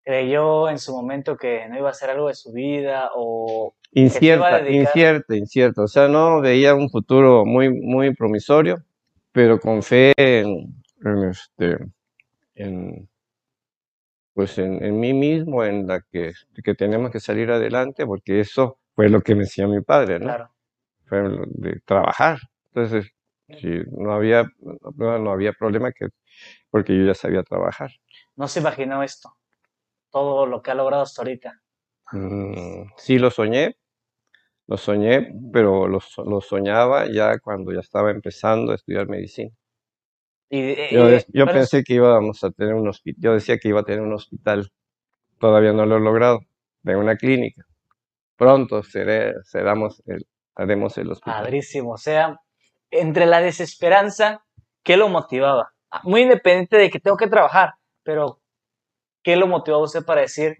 Creyó 0.05 0.69
en 0.69 0.79
su 0.79 0.93
momento 0.95 1.37
que 1.37 1.69
no 1.69 1.77
iba 1.79 1.89
a 1.89 1.91
hacer 1.91 2.11
algo 2.11 2.29
de 2.29 2.35
su 2.35 2.53
vida 2.53 3.11
o 3.15 3.75
que 3.93 4.01
Incierta, 4.03 4.59
dedicar. 4.63 4.73
incierta, 4.97 5.37
incierta. 5.37 5.83
O 5.83 5.89
sea, 5.89 6.07
no 6.09 6.41
veía 6.41 6.75
un 6.75 6.91
futuro 6.91 7.45
muy, 7.45 7.71
muy 7.71 8.15
promisorio, 8.15 8.85
pero 9.33 9.59
con 9.59 9.83
fe 9.83 10.13
en, 10.17 10.75
en, 11.05 11.25
este, 11.29 11.79
en, 12.55 13.09
pues 14.35 14.59
en, 14.59 14.83
en 14.85 15.01
mí 15.01 15.13
mismo, 15.13 15.65
en 15.65 15.87
la 15.87 16.01
que, 16.01 16.33
que 16.63 16.75
tenemos 16.75 17.11
que 17.11 17.21
salir 17.21 17.51
adelante, 17.51 18.07
porque 18.07 18.39
eso 18.41 18.79
fue 18.97 19.11
lo 19.11 19.21
que 19.21 19.35
me 19.35 19.43
decía 19.43 19.69
mi 19.69 19.83
padre, 19.83 20.19
¿no? 20.19 20.25
Claro. 20.25 20.51
Fue 21.05 21.23
de 21.51 21.81
trabajar. 21.85 22.39
Entonces, 22.73 23.13
no 23.93 24.13
había, 24.13 24.45
no, 24.97 25.19
no 25.19 25.31
había 25.31 25.53
problema 25.53 25.93
que, 25.93 26.09
porque 26.71 26.97
yo 26.97 27.05
ya 27.05 27.15
sabía 27.15 27.43
trabajar. 27.43 27.91
No 28.35 28.49
se 28.49 28.61
imaginó 28.61 29.03
esto. 29.03 29.37
Todo 30.11 30.47
lo 30.47 30.63
que 30.63 30.71
ha 30.71 30.75
logrado 30.75 31.03
hasta 31.03 31.23
ahorita. 31.23 31.61
Mm, 32.13 32.89
sí 32.97 33.19
lo 33.19 33.31
soñé, 33.31 33.77
lo 34.67 34.79
soñé, 34.79 35.31
pero 35.53 35.87
lo, 35.87 36.01
lo 36.25 36.41
soñaba 36.41 37.07
ya 37.07 37.39
cuando 37.39 37.73
ya 37.73 37.81
estaba 37.81 38.11
empezando 38.11 38.73
a 38.73 38.77
estudiar 38.77 39.09
medicina. 39.09 39.55
Y, 40.49 40.95
Yo, 40.95 41.09
yo 41.29 41.47
pensé 41.47 41.83
que 41.85 41.95
íbamos 41.95 42.43
a 42.45 42.51
tener 42.51 42.75
un 42.75 42.89
hospital, 42.89 43.21
yo 43.23 43.35
decía 43.35 43.59
que 43.59 43.69
iba 43.69 43.81
a 43.81 43.85
tener 43.85 44.01
un 44.01 44.15
hospital, 44.15 44.71
todavía 45.39 45.73
no 45.73 45.85
lo 45.85 45.97
he 45.97 46.01
logrado, 46.01 46.41
de 46.83 46.97
una 46.97 47.17
clínica. 47.17 47.67
Pronto 48.37 48.83
seré, 48.83 49.35
seramos 49.45 50.03
el- 50.07 50.27
haremos 50.55 50.97
el 50.99 51.11
hospital. 51.11 51.43
Padrísimo. 51.43 51.93
O 51.93 51.99
sea, 51.99 52.41
entre 52.91 53.27
la 53.27 53.41
desesperanza 53.41 54.47
¿qué 54.87 54.97
lo 54.97 55.09
motivaba? 55.09 55.73
Ah, 55.91 56.01
Muy 56.05 56.23
independiente 56.23 56.79
de 56.79 56.89
que 56.89 57.01
tengo 57.01 57.17
que 57.17 57.27
trabajar, 57.27 57.75
pero 58.05 58.41
¿qué 59.23 59.37
lo 59.37 59.49
motivó 59.49 59.79
a 59.79 59.85
usted 59.85 60.05
para 60.05 60.21
decir, 60.23 60.59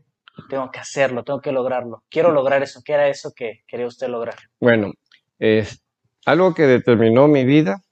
tengo 0.51 0.71
que 0.71 0.81
hacerlo, 0.81 1.23
tengo 1.23 1.41
que 1.41 1.53
lograrlo? 1.53 2.03
Quiero 2.11 2.33
lograr 2.33 2.63
eso. 2.63 2.81
¿Qué 2.85 2.93
era 2.93 3.09
eso 3.09 3.33
que 3.35 3.63
quería 3.69 3.87
usted 3.87 4.09
lograr? 4.09 4.35
Bueno, 4.61 4.93
es, 5.39 5.81
algo 6.27 6.55
que 6.55 6.65
determinó 6.65 7.29
mi 7.29 7.45
vida 7.45 7.83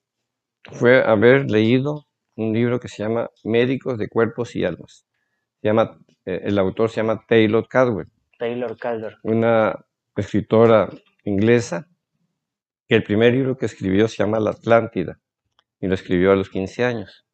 fue 0.73 1.05
haber 1.05 1.49
leído 1.49 2.07
un 2.35 2.53
libro 2.53 2.81
que 2.81 2.89
se 2.89 3.05
llama 3.05 3.31
Médicos 3.45 3.97
de 3.97 4.09
Cuerpos 4.09 4.57
y 4.57 4.65
Almas. 4.65 5.07
Se 5.63 5.69
llama, 5.69 6.01
eh, 6.27 6.41
el 6.43 6.59
autor 6.59 6.91
se 6.91 6.97
llama 6.97 7.25
Taylor 7.29 7.69
Cadwell, 7.69 8.09
Taylor 8.45 8.77
Calder. 8.77 9.17
una 9.23 9.87
escritora 10.15 10.91
inglesa 11.25 11.89
que 12.87 12.97
el 12.97 13.03
primer 13.03 13.33
libro 13.33 13.57
que 13.57 13.65
escribió 13.65 14.07
se 14.07 14.23
llama 14.23 14.39
La 14.39 14.51
Atlántida 14.51 15.19
y 15.81 15.87
lo 15.87 15.95
escribió 15.95 16.31
a 16.31 16.37
los 16.37 16.51
15 16.51 16.85
años. 16.85 17.25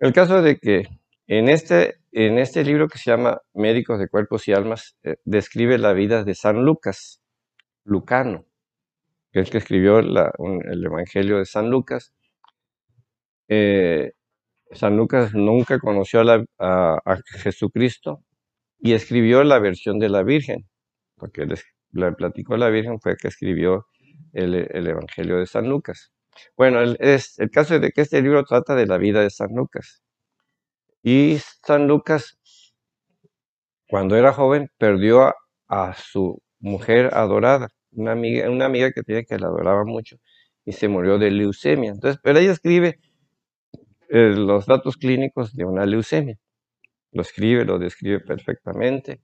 El 0.00 0.12
caso 0.12 0.42
de 0.42 0.58
que 0.58 0.86
en 1.26 1.48
este, 1.48 1.94
en 2.12 2.38
este 2.38 2.62
libro 2.62 2.88
que 2.88 2.98
se 2.98 3.10
llama 3.10 3.40
Médicos 3.54 3.98
de 3.98 4.08
Cuerpos 4.08 4.46
y 4.48 4.52
Almas, 4.52 4.98
eh, 5.02 5.16
describe 5.24 5.78
la 5.78 5.94
vida 5.94 6.24
de 6.24 6.34
San 6.34 6.62
Lucas, 6.62 7.22
Lucano, 7.84 8.44
que 9.32 9.40
es 9.40 9.46
el 9.46 9.52
que 9.52 9.58
escribió 9.58 9.98
el 10.00 10.84
Evangelio 10.84 11.38
de 11.38 11.46
San 11.46 11.70
Lucas. 11.70 12.12
Eh, 13.48 14.12
San 14.72 14.98
Lucas 14.98 15.32
nunca 15.32 15.78
conoció 15.78 16.20
a 16.58 17.18
Jesucristo 17.42 18.22
y 18.80 18.92
escribió 18.92 19.44
la 19.44 19.58
versión 19.58 19.98
de 19.98 20.08
la 20.08 20.22
Virgen, 20.22 20.66
porque 21.16 21.46
les, 21.46 21.64
le 21.92 22.12
platicó 22.12 22.54
a 22.54 22.58
la 22.58 22.70
Virgen 22.70 23.00
fue 23.00 23.16
que 23.16 23.28
escribió 23.28 23.86
el, 24.32 24.54
el 24.54 24.86
Evangelio 24.86 25.38
de 25.38 25.46
San 25.46 25.68
Lucas. 25.68 26.12
Bueno, 26.56 26.80
el, 26.80 26.96
es, 27.00 27.38
el 27.38 27.50
caso 27.50 27.74
es 27.76 27.80
de 27.80 27.90
que 27.90 28.02
este 28.02 28.22
libro 28.22 28.44
trata 28.44 28.74
de 28.74 28.86
la 28.86 28.98
vida 28.98 29.22
de 29.22 29.30
San 29.30 29.54
Lucas. 29.54 30.02
Y 31.02 31.38
San 31.64 31.86
Lucas, 31.88 32.38
cuando 33.88 34.16
era 34.16 34.32
joven, 34.32 34.70
perdió 34.78 35.34
a, 35.68 35.94
su 35.94 36.42
mujer 36.60 37.10
adorada, 37.14 37.68
una 37.92 38.12
amiga, 38.12 38.50
una 38.50 38.66
amiga 38.66 38.92
que 38.92 39.02
tenía 39.02 39.24
que 39.24 39.38
la 39.38 39.46
adoraba 39.48 39.84
mucho, 39.84 40.16
y 40.64 40.72
se 40.72 40.88
murió 40.88 41.18
de 41.18 41.30
leucemia. 41.30 41.90
Entonces, 41.90 42.20
pero 42.22 42.38
ella 42.38 42.52
escribe 42.52 42.98
eh, 44.10 44.34
los 44.36 44.66
datos 44.66 44.96
clínicos 44.96 45.54
de 45.54 45.64
una 45.64 45.86
leucemia. 45.86 46.38
Lo 47.18 47.22
escribe, 47.22 47.64
lo 47.64 47.80
describe 47.80 48.20
perfectamente, 48.20 49.20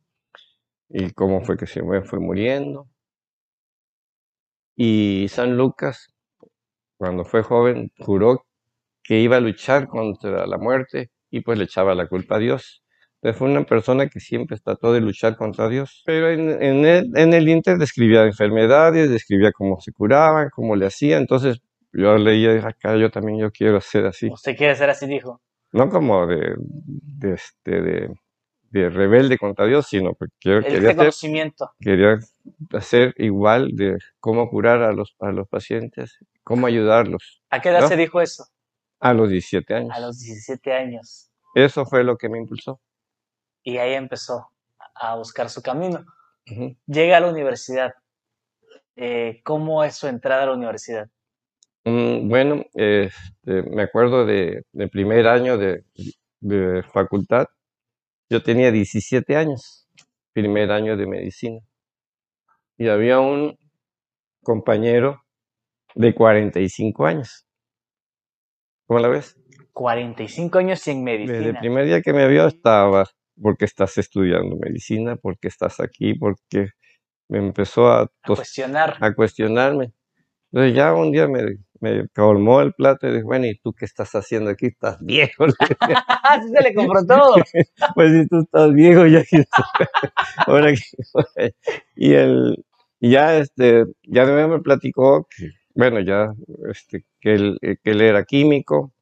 y 0.89 1.13
cómo 1.13 1.45
fue 1.45 1.57
que 1.57 1.69
se 1.69 1.81
fue, 1.81 2.19
muriendo. 2.19 2.89
Y 4.75 5.29
San 5.29 5.57
Lucas, 5.57 6.09
cuando 6.97 7.25
fue 7.25 7.45
joven, 7.45 7.93
juró 8.01 8.47
que 9.05 9.21
iba 9.21 9.37
a 9.37 9.41
luchar 9.41 9.87
contra 9.87 10.45
la 10.45 10.59
muerte 10.59 11.13
y 11.31 11.43
pues 11.43 11.57
le 11.57 11.67
echaba 11.67 11.95
la 11.95 12.09
culpa 12.09 12.35
a 12.35 12.39
Dios. 12.41 12.83
Entonces 13.23 13.39
fue 13.39 13.49
una 13.49 13.65
persona 13.65 14.09
que 14.09 14.19
siempre 14.19 14.59
trató 14.59 14.93
de 14.93 15.01
luchar 15.01 15.37
contra 15.37 15.69
Dios. 15.69 16.03
Pero 16.05 16.31
en, 16.31 16.85
el, 16.85 17.17
en 17.17 17.33
el 17.33 17.49
Inter 17.49 17.79
describía 17.79 18.25
enfermedades, 18.25 19.09
describía 19.09 19.53
cómo 19.53 19.81
se 19.81 19.93
curaban, 19.93 20.51
cómo 20.51 20.75
le 20.75 20.87
hacía. 20.87 21.19
Entonces 21.19 21.61
yo 21.93 22.17
leía 22.17 22.55
acá, 22.67 22.97
yo 22.97 23.13
también 23.13 23.39
yo 23.39 23.53
quiero 23.53 23.81
ser 23.81 24.07
así. 24.07 24.31
Usted 24.33 24.57
quiere 24.57 24.75
ser 24.75 24.91
así, 24.91 25.07
dijo. 25.07 25.41
No 25.75 25.91
como 25.91 26.25
de, 26.29 26.55
de, 26.57 27.33
este, 27.33 27.83
de, 27.83 28.15
de 28.71 28.91
rebelde 28.91 29.37
contra 29.37 29.67
Dios, 29.67 29.89
sino 29.89 30.15
porque 30.15 30.33
yo 30.41 30.61
quería 31.81 32.19
hacer 32.73 33.13
igual 33.17 33.71
de 33.73 33.99
cómo 34.21 34.49
curar 34.49 34.85
a 34.85 34.93
los, 34.93 35.17
a 35.19 35.33
los 35.33 35.49
pacientes, 35.49 36.17
cómo 36.45 36.69
ayudarlos. 36.69 37.43
¿A 37.51 37.61
qué 37.61 37.71
edad 37.71 37.81
¿No? 37.81 37.89
se 37.89 37.97
dijo 37.97 38.21
eso? 38.21 38.47
A 39.01 39.15
los 39.15 39.29
17 39.31 39.75
años. 39.75 39.91
A 39.93 39.99
los 39.99 40.21
17 40.21 40.73
años. 40.73 41.33
Eso 41.57 41.85
fue 41.85 42.05
lo 42.05 42.17
que 42.19 42.29
me 42.29 42.39
impulsó. 42.39 42.81
Y 43.65 43.79
ahí 43.79 43.95
empezó 43.95 44.47
a 44.95 45.17
buscar 45.17 45.51
su 45.51 45.61
camino. 45.61 46.07
Ujú. 46.49 46.77
Llega 46.87 47.17
a 47.17 47.21
la 47.21 47.31
universidad. 47.31 47.95
Eh, 48.95 49.41
¿Cómo 49.43 49.83
es 49.83 49.97
su 49.97 50.07
entrada 50.07 50.45
a 50.45 50.47
la 50.47 50.55
universidad? 50.55 51.11
Mm, 51.85 52.29
Bueno, 52.29 52.65
este, 52.75 53.63
me 53.71 53.83
acuerdo 53.83 54.25
de, 54.27 54.63
de 54.73 54.89
primer 54.89 55.27
año 55.29 55.59
de, 55.59 55.85
de 56.41 56.83
facultad. 56.93 57.47
Yo 58.31 58.43
tenía 58.43 58.71
17 58.73 59.37
años, 59.37 59.89
primer 60.35 60.73
año 60.73 60.97
de 60.97 61.07
medicina. 61.07 61.61
Y 62.79 62.89
había 62.89 63.19
un 63.21 63.57
compañero 64.43 65.23
de 65.95 66.15
45 66.15 67.07
años. 67.07 67.47
¿Cómo 68.87 69.01
la 69.01 69.09
ves? 69.09 69.37
45 69.73 70.59
años 70.59 70.87
en 70.89 71.05
Desde 71.05 71.49
el 71.49 71.55
medicina. 71.55 71.61
primer 71.61 71.87
día 71.87 72.03
que 72.03 72.13
me 72.13 72.29
vio 72.29 72.47
estaba, 72.47 73.07
¿por 73.41 73.57
qué 73.57 73.65
estás 73.65 73.97
estudiando 73.99 74.57
medicina? 74.57 75.17
¿Por 75.17 75.39
qué 75.39 75.49
estás 75.49 75.81
aquí? 75.81 76.15
Porque 76.15 76.69
me 77.29 77.39
empezó 77.39 77.89
a, 77.89 78.03
A 78.03 78.11
cuestionar. 78.37 78.97
a 79.01 79.15
cuestionarme. 79.15 79.93
Entonces 80.53 80.75
ya 80.77 80.95
un 80.95 81.13
día 81.13 81.29
me, 81.29 81.43
me 81.85 82.09
colmó 82.09 82.61
el 82.63 82.73
plato 82.73 83.07
y 83.07 83.11
dije, 83.13 83.23
bueno, 83.25 83.47
¿y 83.47 83.59
tú 83.59 83.73
qué 83.73 83.85
estás 83.85 84.15
haciendo 84.15 84.51
aquí? 84.51 84.67
Estás 84.67 84.99
viejo. 85.01 85.45
Así 86.23 86.49
se 86.55 86.63
le 86.63 86.75
confrontó. 86.75 87.21
pues 87.95 88.13
si 88.13 88.27
tú 88.29 88.41
estás 88.41 88.73
viejo, 88.73 89.07
ya 89.07 89.23
que 89.25 89.45
ahora 90.47 90.73
que- 90.73 91.55
y 91.97 92.15
el 92.15 92.65
ya 93.01 93.37
este 93.39 93.85
ya 94.05 94.25
me 94.25 94.61
platicó 94.61 95.27
que 95.37 95.51
bueno 95.75 96.01
ya 96.01 96.29
este 96.71 97.05
que 97.21 97.35
él, 97.35 97.59
que 97.63 97.91
él 97.91 98.01
era 98.01 98.25
químico 98.25 98.93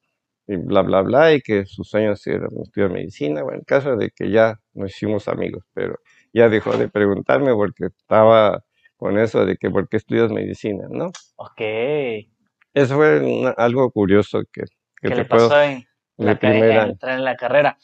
y 0.47 0.57
bla 0.57 0.81
bla 0.81 1.01
bla 1.01 1.33
y 1.33 1.41
que 1.41 1.65
sus 1.65 1.89
sueños 1.89 2.25
eran 2.27 2.49
estudiar 2.63 2.91
medicina 2.91 3.43
bueno 3.43 3.59
el 3.59 3.65
caso 3.65 3.95
de 3.95 4.11
que 4.15 4.31
ya 4.31 4.59
nos 4.73 4.91
hicimos 4.91 5.27
amigos 5.27 5.63
pero 5.73 5.97
ya 6.33 6.49
dejó 6.49 6.75
de 6.77 6.89
preguntarme 6.89 7.53
porque 7.53 7.85
estaba 7.87 8.63
con 8.97 9.17
eso 9.19 9.45
de 9.45 9.57
que 9.57 9.69
por 9.69 9.87
qué 9.89 9.97
estudias 9.97 10.31
medicina 10.31 10.85
no 10.89 11.11
Ok. 11.37 11.61
¿Qué 12.73 12.81
eso 12.81 12.95
fue 12.95 13.19
una- 13.19 13.51
algo 13.51 13.89
curioso 13.91 14.41
que, 14.51 14.63
que 15.01 15.09
te 15.09 15.15
le 15.15 15.25
puedo 15.25 15.49
pasó 15.49 15.61
en 15.63 15.85
la 16.17 16.31
el 16.31 16.39
ca- 16.39 16.47
primer 16.49 16.71
en 16.71 16.77
año 16.77 16.91
entrar 16.91 17.17
en 17.17 17.23
la 17.25 17.35
carrera? 17.35 17.77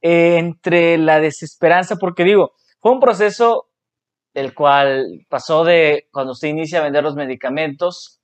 Eh, 0.00 0.38
entre 0.38 0.96
la 0.98 1.20
desesperanza, 1.20 1.96
porque 1.96 2.24
digo, 2.24 2.52
fue 2.80 2.92
un 2.92 3.00
proceso 3.00 3.68
el 4.34 4.54
cual 4.54 5.26
pasó 5.28 5.64
de 5.64 6.08
cuando 6.12 6.32
usted 6.32 6.48
inicia 6.48 6.78
a 6.78 6.84
vender 6.84 7.02
los 7.02 7.16
medicamentos, 7.16 8.20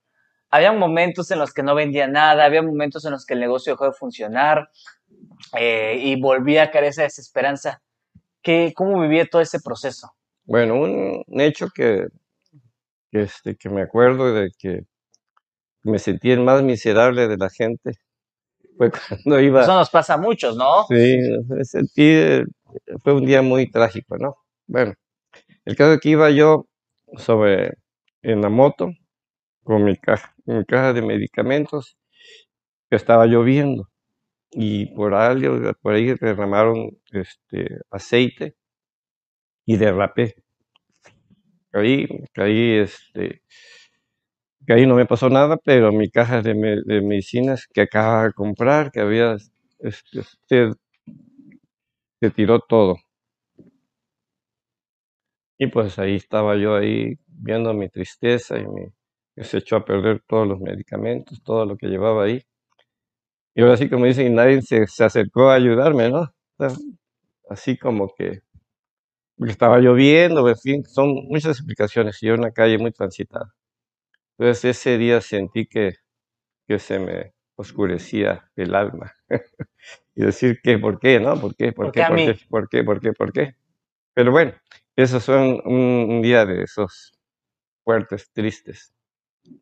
había 0.51 0.73
momentos 0.73 1.31
en 1.33 1.40
los 1.40 1.53
que 1.53 1.64
no 1.64 1.75
vendía 1.75 2.07
nada, 2.07 2.44
había 2.44 2.62
momentos 2.62 3.05
en 3.05 3.11
los 3.12 3.27
que 3.27 3.35
el 3.35 3.40
negocio 3.40 3.73
dejó 3.73 3.87
de 3.87 3.92
funcionar 3.92 4.68
eh, 5.59 5.99
y 6.01 6.20
volvía 6.20 6.64
a 6.64 6.70
caer 6.70 6.85
esa 6.85 7.03
desesperanza. 7.03 7.83
¿Qué, 8.42 8.73
¿Cómo 8.77 9.01
vivía 9.01 9.27
todo 9.27 9.42
ese 9.42 9.59
proceso? 9.61 10.14
Bueno, 10.44 10.77
un 10.77 11.25
un 11.27 11.40
hecho 11.40 11.68
que, 11.75 12.07
que, 13.11 13.23
este, 13.23 13.57
que 13.57 13.68
me 13.68 13.83
acuerdo 13.83 14.33
de 14.33 14.51
que 14.57 14.85
me 15.85 15.99
sentí 15.99 16.31
el 16.31 16.40
más 16.40 16.62
miserable 16.62 17.29
de 17.29 17.37
la 17.37 17.51
gente 17.51 17.92
fue 18.77 18.90
cuando 18.90 19.40
iba, 19.40 19.62
Eso 19.62 19.75
nos 19.75 19.90
pasa 19.90 20.14
a 20.14 20.18
muchos, 20.18 20.57
¿no? 20.57 20.85
sí, 20.88 21.18
me 21.49 21.64
sentí, 21.64 22.03
eh, 22.03 22.44
fue 23.03 23.12
un 23.12 23.25
día 23.25 23.42
muy 23.42 23.70
trágico, 23.70 24.18
¿no? 24.18 24.37
Bueno, 24.66 24.94
el 25.64 25.77
caso 25.77 25.94
es 25.94 26.01
que 26.01 26.09
iba 26.11 26.31
yo 26.31 26.66
sobre, 27.16 27.75
en 28.23 28.40
la 28.40 28.49
moto 28.49 28.90
con 29.62 29.85
mi 29.85 29.97
caja, 29.97 30.35
mi 30.47 30.64
caja 30.64 30.92
de 30.92 31.03
medicamentos, 31.03 31.97
que 32.90 32.97
estaba 32.97 33.27
lloviendo 33.27 33.88
y 34.51 34.87
por 34.94 35.14
ahí, 35.14 35.42
por 35.81 35.94
ahí 35.94 36.14
derramaron 36.20 36.99
este, 37.12 37.79
aceite 37.90 38.57
y 39.66 39.77
derrapé. 39.77 40.35
Caí, 41.70 42.07
caí, 42.33 42.79
este, 42.79 43.42
caí, 44.66 44.87
no 44.87 44.94
me 44.96 45.07
pasó 45.07 45.29
nada, 45.31 45.57
pero 45.64 45.92
mi 45.92 46.11
caja 46.11 46.42
de, 46.42 46.55
me- 46.55 46.83
de 46.85 47.00
medicinas 47.03 47.66
que 47.72 47.83
acababa 47.83 48.24
de 48.27 48.33
comprar, 48.33 48.90
que 48.92 49.00
había, 49.00 49.37
este, 49.81 50.22
se, 50.48 50.72
se 52.20 52.31
tiró 52.33 52.59
todo. 52.59 52.96
Y 55.59 55.66
pues 55.66 55.98
ahí 55.98 56.14
estaba 56.14 56.57
yo 56.57 56.77
ahí 56.77 57.14
viendo 57.27 57.74
mi 57.74 57.88
tristeza 57.88 58.57
y 58.59 58.66
mi, 58.68 58.87
que 59.35 59.42
se 59.44 59.59
echó 59.59 59.77
a 59.77 59.85
perder 59.85 60.22
todos 60.29 60.46
los 60.46 60.61
medicamentos, 60.61 61.42
todo 61.42 61.66
lo 61.66 61.77
que 61.77 61.88
llevaba 61.88 62.24
ahí. 62.24 62.40
Y 63.57 63.62
ahora 63.62 63.77
sí, 63.77 63.88
como 63.90 64.05
dicen, 64.07 64.33
nadie 64.35 64.62
se, 64.62 64.87
se 64.87 65.05
acercó 65.05 65.50
a 65.50 65.55
ayudarme, 65.57 66.09
¿no? 66.09 66.33
Así 67.48 67.79
como 67.79 68.12
que 68.14 68.42
estaba 69.46 69.79
lloviendo, 69.79 70.48
en 70.48 70.57
fin, 70.59 70.85
son 70.87 71.14
muchas 71.29 71.59
explicaciones 71.59 72.20
y 72.22 72.27
era 72.27 72.37
una 72.37 72.50
calle 72.50 72.79
muy 72.79 72.90
transitada. 72.90 73.55
Entonces 74.38 74.77
ese 74.77 74.99
día 74.99 75.20
sentí 75.20 75.66
que, 75.66 75.94
que 76.66 76.79
se 76.79 76.99
me 76.99 77.35
oscurecía 77.57 78.51
el 78.57 78.75
alma. 78.75 79.12
y 80.14 80.25
decir 80.25 80.61
que, 80.62 80.79
¿por 80.79 80.99
qué? 80.99 81.20
¿No? 81.20 81.40
¿Por 81.40 81.55
qué? 81.55 81.73
¿Por 81.73 81.87
¿Por 81.87 81.92
qué? 81.92 82.05
¿Por 82.05 82.16
qué? 82.16 82.38
¿Por 82.49 82.68
qué? 82.68 82.85
¿Por 82.85 83.01
qué? 83.01 83.12
¿Por 83.12 83.33
qué? 83.33 83.55
Pero 84.14 84.33
bueno, 84.33 84.53
esos 84.97 85.25
son 85.25 85.61
un, 85.64 86.07
un 86.11 86.23
día 86.23 86.44
de 86.47 86.62
esos 86.62 87.18
fuertes, 87.85 88.31
tristes. 88.33 88.94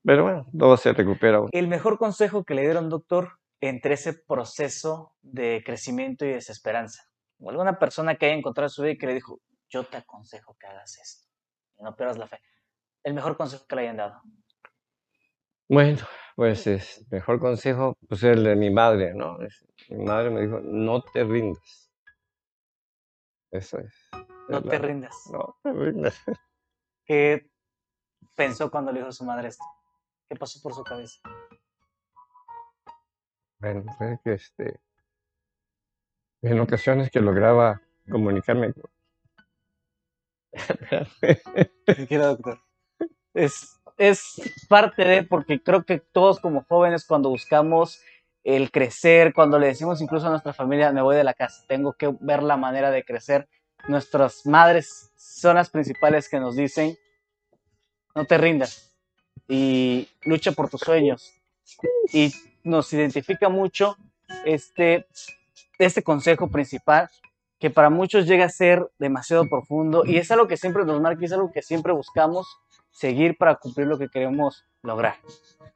Pero 0.05 0.25
bueno, 0.25 0.47
todo 0.57 0.77
se 0.77 0.93
recupera. 0.93 1.41
El 1.53 1.69
mejor 1.69 1.99
consejo 1.99 2.45
que 2.45 2.55
le 2.55 2.63
dieron, 2.63 2.89
doctor, 2.89 3.39
entre 3.61 3.95
ese 3.95 4.13
proceso 4.15 5.15
de 5.23 5.63
crecimiento 5.65 6.25
y 6.25 6.31
desesperanza. 6.31 7.05
O 7.41 7.51
alguna 7.51 7.79
persona 7.79 8.17
que 8.17 8.27
haya 8.27 8.35
encontrado 8.35 8.69
su 8.69 8.83
vida 8.83 8.93
y 8.93 8.99
que 8.99 9.07
le 9.07 9.15
dijo, 9.15 9.41
yo 9.69 9.85
te 9.85 9.97
aconsejo 9.97 10.57
que 10.59 10.67
hagas 10.67 10.99
esto. 10.99 11.29
Y 11.79 11.83
no 11.83 11.97
pierdas 11.97 12.19
la 12.19 12.29
fe. 12.29 12.39
El 13.03 13.15
mejor 13.15 13.37
consejo 13.37 13.67
que 13.67 13.77
le 13.77 13.83
hayan 13.83 13.97
dado. 13.97 14.23
Bueno, 15.73 16.01
pues 16.37 16.67
es 16.67 17.03
mejor 17.11 17.41
consejo, 17.41 17.97
pues 18.07 18.23
el 18.25 18.45
de 18.45 18.57
mi 18.57 18.69
madre, 18.69 19.15
¿no? 19.15 19.41
Es- 19.41 19.67
mi 19.89 20.05
madre 20.05 20.29
me 20.29 20.43
dijo, 20.43 20.61
no 20.63 21.01
te 21.03 21.25
rindas. 21.25 21.91
Eso 23.51 23.79
es. 23.79 23.95
No 24.51 24.59
es 24.59 24.65
te 24.65 24.79
la- 24.79 24.87
rindas. 24.87 25.17
No 25.33 25.57
te 25.63 25.73
rindas. 25.73 26.15
¿Qué 27.07 27.51
pensó 28.37 28.71
cuando 28.71 28.93
le 28.93 28.99
dijo 28.99 29.09
a 29.09 29.13
su 29.13 29.25
madre 29.25 29.49
esto? 29.49 29.65
¿Qué 30.29 30.37
pasó 30.37 30.61
por 30.63 30.75
su 30.75 30.85
cabeza? 30.85 31.21
Bueno, 33.59 33.85
fue 33.97 34.19
que 34.23 34.35
este, 34.35 34.79
en 36.43 36.61
ocasiones 36.61 37.11
que 37.11 37.21
lograba 37.21 37.81
comunicarme 38.11 38.75
con... 38.75 38.91
Tranquilo, 41.87 42.27
doctor. 42.27 42.61
Es, 43.33 43.81
es 43.99 44.41
parte 44.69 45.05
de, 45.05 45.23
porque 45.23 45.63
creo 45.63 45.85
que 45.85 45.99
todos 45.99 46.41
como 46.41 46.65
jóvenes 46.69 47.05
cuando 47.05 47.29
buscamos 47.29 48.01
el 48.45 48.71
crecer, 48.71 49.33
cuando 49.35 49.59
le 49.59 49.69
decimos 49.69 50.01
incluso 50.01 50.27
a 50.27 50.31
nuestra 50.31 50.53
familia, 50.53 50.93
me 50.93 51.03
voy 51.03 51.17
de 51.17 51.25
la 51.25 51.35
casa, 51.35 51.65
tengo 51.69 51.93
que 51.93 52.13
ver 52.21 52.43
la 52.43 52.57
manera 52.57 52.91
de 52.91 53.05
crecer, 53.05 53.49
nuestras 53.89 54.47
madres 54.47 55.13
son 55.17 55.57
las 55.57 55.71
principales 55.71 56.29
que 56.29 56.41
nos 56.41 56.57
dicen, 56.57 56.97
no 58.15 58.25
te 58.25 58.39
rindas 58.39 58.93
y 59.49 60.09
lucha 60.25 60.53
por 60.53 60.69
tus 60.69 60.81
sueños. 60.81 61.33
Y 62.13 62.33
nos 62.65 62.93
identifica 62.93 63.49
mucho 63.49 63.97
este, 64.45 65.07
este 65.79 66.03
consejo 66.03 66.49
principal 66.49 67.11
que 67.59 67.71
para 67.71 67.91
muchos 67.91 68.27
llega 68.27 68.47
a 68.47 68.49
ser 68.49 68.91
demasiado 68.99 69.49
profundo 69.49 70.05
y 70.05 70.17
es 70.17 70.31
algo 70.31 70.49
que 70.49 70.57
siempre 70.57 70.85
nos 70.85 71.01
marca 71.01 71.23
y 71.23 71.27
es 71.27 71.33
algo 71.33 71.53
que 71.53 71.63
siempre 71.63 71.93
buscamos 71.93 72.59
seguir 72.93 73.37
para 73.37 73.57
cumplir 73.57 73.87
lo 73.89 73.99
que 73.99 74.09
queremos 74.09 74.65
lograr. 74.83 75.17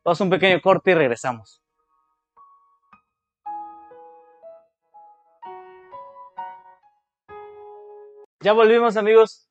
Vamos 0.05 0.20
a 0.20 0.24
un 0.24 0.31
pequeño 0.31 0.61
corte 0.61 0.92
y 0.92 0.94
regresamos. 0.94 1.62
Ya 8.40 8.52
volvimos 8.52 8.96
amigos. 8.96 9.48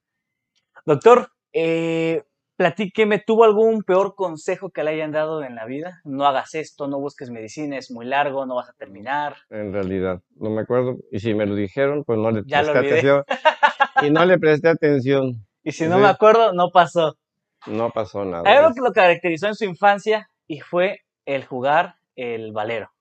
Doctor, 0.85 1.29
eh, 1.53 2.23
platíqueme, 2.57 3.19
¿tuvo 3.25 3.43
algún 3.43 3.83
peor 3.83 4.15
consejo 4.15 4.69
que 4.69 4.83
le 4.83 4.91
hayan 4.91 5.11
dado 5.11 5.43
en 5.43 5.55
la 5.55 5.65
vida? 5.65 6.01
No 6.03 6.25
hagas 6.25 6.53
esto, 6.53 6.87
no 6.87 6.99
busques 6.99 7.29
medicina, 7.29 7.77
es 7.77 7.91
muy 7.91 8.05
largo, 8.05 8.45
no 8.45 8.55
vas 8.55 8.69
a 8.69 8.73
terminar. 8.73 9.35
En 9.49 9.73
realidad, 9.73 10.21
no 10.35 10.49
me 10.49 10.61
acuerdo. 10.61 10.97
Y 11.11 11.19
si 11.19 11.33
me 11.33 11.45
lo 11.45 11.55
dijeron, 11.55 12.03
pues 12.05 12.19
no 12.19 12.31
le 12.31 12.43
Ya 12.45 12.61
presté 12.61 12.79
atención. 12.79 13.23
Y 14.03 14.09
no 14.11 14.25
le 14.25 14.37
presté 14.39 14.69
atención. 14.69 15.33
Y 15.67 15.71
si 15.71 15.87
no 15.87 15.95
Sí. 15.95 16.01
me 16.03 16.07
acuerdo, 16.09 16.53
no 16.53 16.69
pasó. 16.69 17.15
No 17.67 17.89
pasó 17.91 18.25
nada. 18.25 18.43
Hay 18.49 18.57
algo 18.57 18.73
que 18.73 18.81
lo 18.81 18.91
caracterizó 18.91 19.47
en 19.47 19.55
su 19.55 19.65
infancia 19.65 20.29
y 20.47 20.59
fue 20.59 21.01
el 21.25 21.45
jugar 21.45 21.95
el 22.15 22.51
valero. 22.51 22.91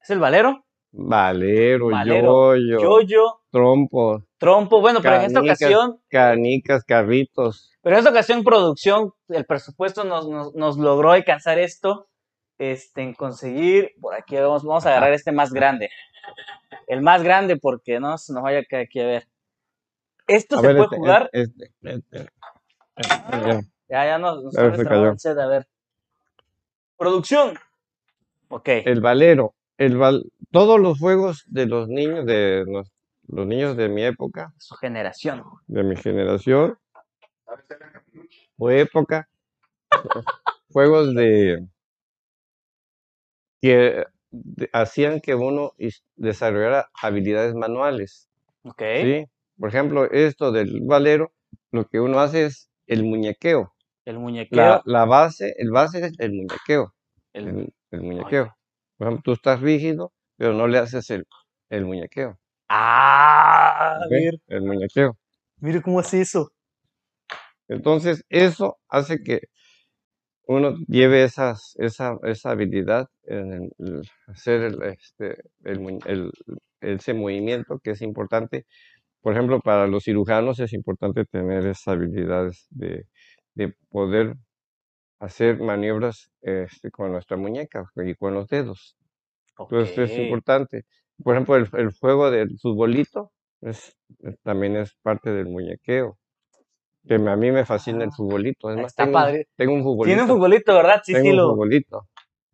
¿Es 0.00 0.10
el 0.10 0.18
valero? 0.18 0.64
Valero, 0.94 1.88
Valero, 1.88 2.54
yoyo, 2.54 2.78
Yoyo, 2.80 3.40
trompo, 3.50 4.22
trompo. 4.36 4.82
Bueno, 4.82 5.00
pero 5.00 5.16
en 5.16 5.22
esta 5.22 5.40
ocasión, 5.40 5.98
canicas, 6.08 6.84
carritos. 6.84 7.72
pero 7.80 7.96
en 7.96 8.00
esta 8.00 8.10
ocasión 8.10 8.44
producción, 8.44 9.12
el 9.28 9.46
presupuesto 9.46 10.04
nos, 10.04 10.28
nos, 10.28 10.54
nos 10.54 10.76
logró 10.76 11.12
alcanzar 11.12 11.58
esto, 11.58 12.08
este, 12.58 13.00
en 13.00 13.14
conseguir, 13.14 13.92
por 14.02 14.14
aquí 14.14 14.36
vamos, 14.36 14.64
vamos 14.64 14.84
a 14.84 14.90
agarrar 14.90 15.14
este 15.14 15.32
más 15.32 15.52
grande. 15.54 15.88
El 16.86 17.00
más 17.00 17.22
grande 17.22 17.56
porque 17.56 17.98
no 17.98 18.18
se 18.18 18.34
nos 18.34 18.42
vaya 18.42 18.60
aquí 18.60 19.00
a 19.00 19.06
ver. 19.06 19.28
Esto 20.26 20.58
A 20.58 20.60
se 20.60 20.66
ver, 20.66 20.76
puede 20.76 20.86
este, 20.86 20.96
jugar. 20.96 21.30
este, 21.32 21.70
este, 21.82 22.30
este. 22.96 23.68
Ya, 23.92 24.06
ya 24.06 24.18
nos, 24.18 24.42
nos 24.42 24.54
se 24.54 24.84
cayó. 24.84 25.10
el 25.10 25.18
set, 25.18 25.38
a 25.38 25.46
ver. 25.48 25.66
Producción. 26.96 27.58
Ok. 28.48 28.66
El 28.86 29.02
valero. 29.02 29.54
El 29.76 29.98
val- 29.98 30.24
Todos 30.50 30.80
los 30.80 30.98
juegos 30.98 31.44
de 31.48 31.66
los 31.66 31.88
niños, 31.88 32.24
de 32.24 32.64
los, 32.66 32.90
los 33.28 33.46
niños 33.46 33.76
de 33.76 33.90
mi 33.90 34.02
época, 34.02 34.54
Su 34.56 34.76
generación. 34.76 35.44
de 35.66 35.82
mi 35.82 35.96
generación, 35.96 36.78
o 38.56 38.70
época, 38.70 39.28
juegos 40.72 41.14
de 41.14 41.66
que 43.60 44.06
hacían 44.72 45.20
que 45.20 45.34
uno 45.34 45.72
desarrollara 46.16 46.90
habilidades 46.94 47.54
manuales, 47.54 48.30
Ok. 48.64 48.82
¿sí? 49.02 49.26
Por 49.58 49.68
ejemplo, 49.68 50.04
esto 50.10 50.50
del 50.50 50.80
valero, 50.82 51.30
lo 51.72 51.86
que 51.86 52.00
uno 52.00 52.20
hace 52.20 52.46
es 52.46 52.70
el 52.86 53.04
muñequeo. 53.04 53.74
El 54.04 54.18
muñequeo. 54.18 54.58
La, 54.58 54.82
la 54.84 55.04
base, 55.04 55.54
el 55.58 55.70
base 55.70 56.04
es 56.06 56.12
el 56.18 56.32
muñequeo, 56.32 56.94
el- 57.32 57.48
el, 57.48 57.74
el 57.92 58.02
muñequeo. 58.02 58.54
Por 58.96 59.06
ejemplo, 59.08 59.22
tú 59.24 59.32
estás 59.32 59.60
rígido, 59.60 60.12
pero 60.36 60.52
no 60.54 60.66
le 60.66 60.78
haces 60.78 61.08
el, 61.10 61.26
el 61.70 61.84
muñequeo, 61.84 62.38
Ah, 62.68 63.98
El 64.48 64.62
muñequeo. 64.62 65.16
mire 65.60 65.82
cómo 65.82 66.00
hace 66.00 66.20
eso. 66.20 66.50
Entonces, 67.68 68.24
eso 68.28 68.78
hace 68.88 69.22
que 69.22 69.40
uno 70.46 70.74
lleve 70.88 71.22
esas, 71.24 71.74
esa, 71.78 72.16
esa 72.24 72.50
habilidad 72.50 73.08
en 73.24 73.70
el- 73.78 74.02
hacer 74.26 74.62
el, 74.62 74.82
este, 74.82 75.42
el- 75.64 76.32
ese 76.80 77.14
movimiento 77.14 77.78
que 77.78 77.92
es 77.92 78.02
importante. 78.02 78.66
Por 79.20 79.34
ejemplo, 79.34 79.60
para 79.60 79.86
los 79.86 80.04
cirujanos 80.04 80.58
es 80.60 80.72
importante 80.72 81.24
tener 81.26 81.66
esas 81.66 81.88
habilidades 81.88 82.66
de, 82.70 83.06
de 83.54 83.74
poder 83.90 84.34
hacer 85.20 85.60
maniobras 85.60 86.30
este, 86.40 86.90
con 86.90 87.12
nuestra 87.12 87.36
muñeca 87.36 87.84
y 87.96 88.14
con 88.14 88.34
los 88.34 88.48
dedos. 88.48 88.96
Entonces, 89.58 90.10
es 90.10 90.18
importante. 90.18 90.84
Por 91.22 91.34
ejemplo, 91.34 91.56
el, 91.56 91.68
el 91.74 91.92
juego 91.92 92.30
del 92.30 92.58
futbolito 92.58 93.30
es, 93.60 93.96
es- 94.20 94.38
también 94.42 94.76
es 94.76 94.94
parte 95.02 95.30
del 95.30 95.46
muñequeo. 95.46 96.18
Que 97.06 97.18
me- 97.18 97.30
a 97.30 97.36
mí 97.36 97.50
me 97.52 97.64
fascina 97.64 98.04
el 98.04 98.10
Ah, 98.10 98.16
futbolito. 98.16 98.70
Es 98.70 98.76
más, 98.76 98.86
está 98.86 99.04
tengo, 99.04 99.18
un- 99.18 99.22
padre. 99.24 99.48
tengo 99.56 99.72
un 99.74 99.78
Tiene 100.04 100.22
un 100.22 100.28
futbolito. 100.28 100.34
futbolito, 100.34 100.74
¿verdad? 100.74 101.02
Sí, 101.04 101.12
tengo 101.12 101.24
sí, 101.26 101.30
un 101.30 101.36
lo. 101.36 101.50
futbolito. 101.50 102.08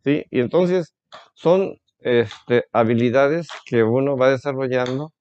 Sí, 0.05 0.25
y 0.31 0.41
entonces 0.41 0.95
son 1.35 1.77
este, 2.01 2.65
habilidades 2.73 3.49
que 3.67 3.83
uno 3.83 4.17
va 4.17 4.31
desarrollando 4.31 5.13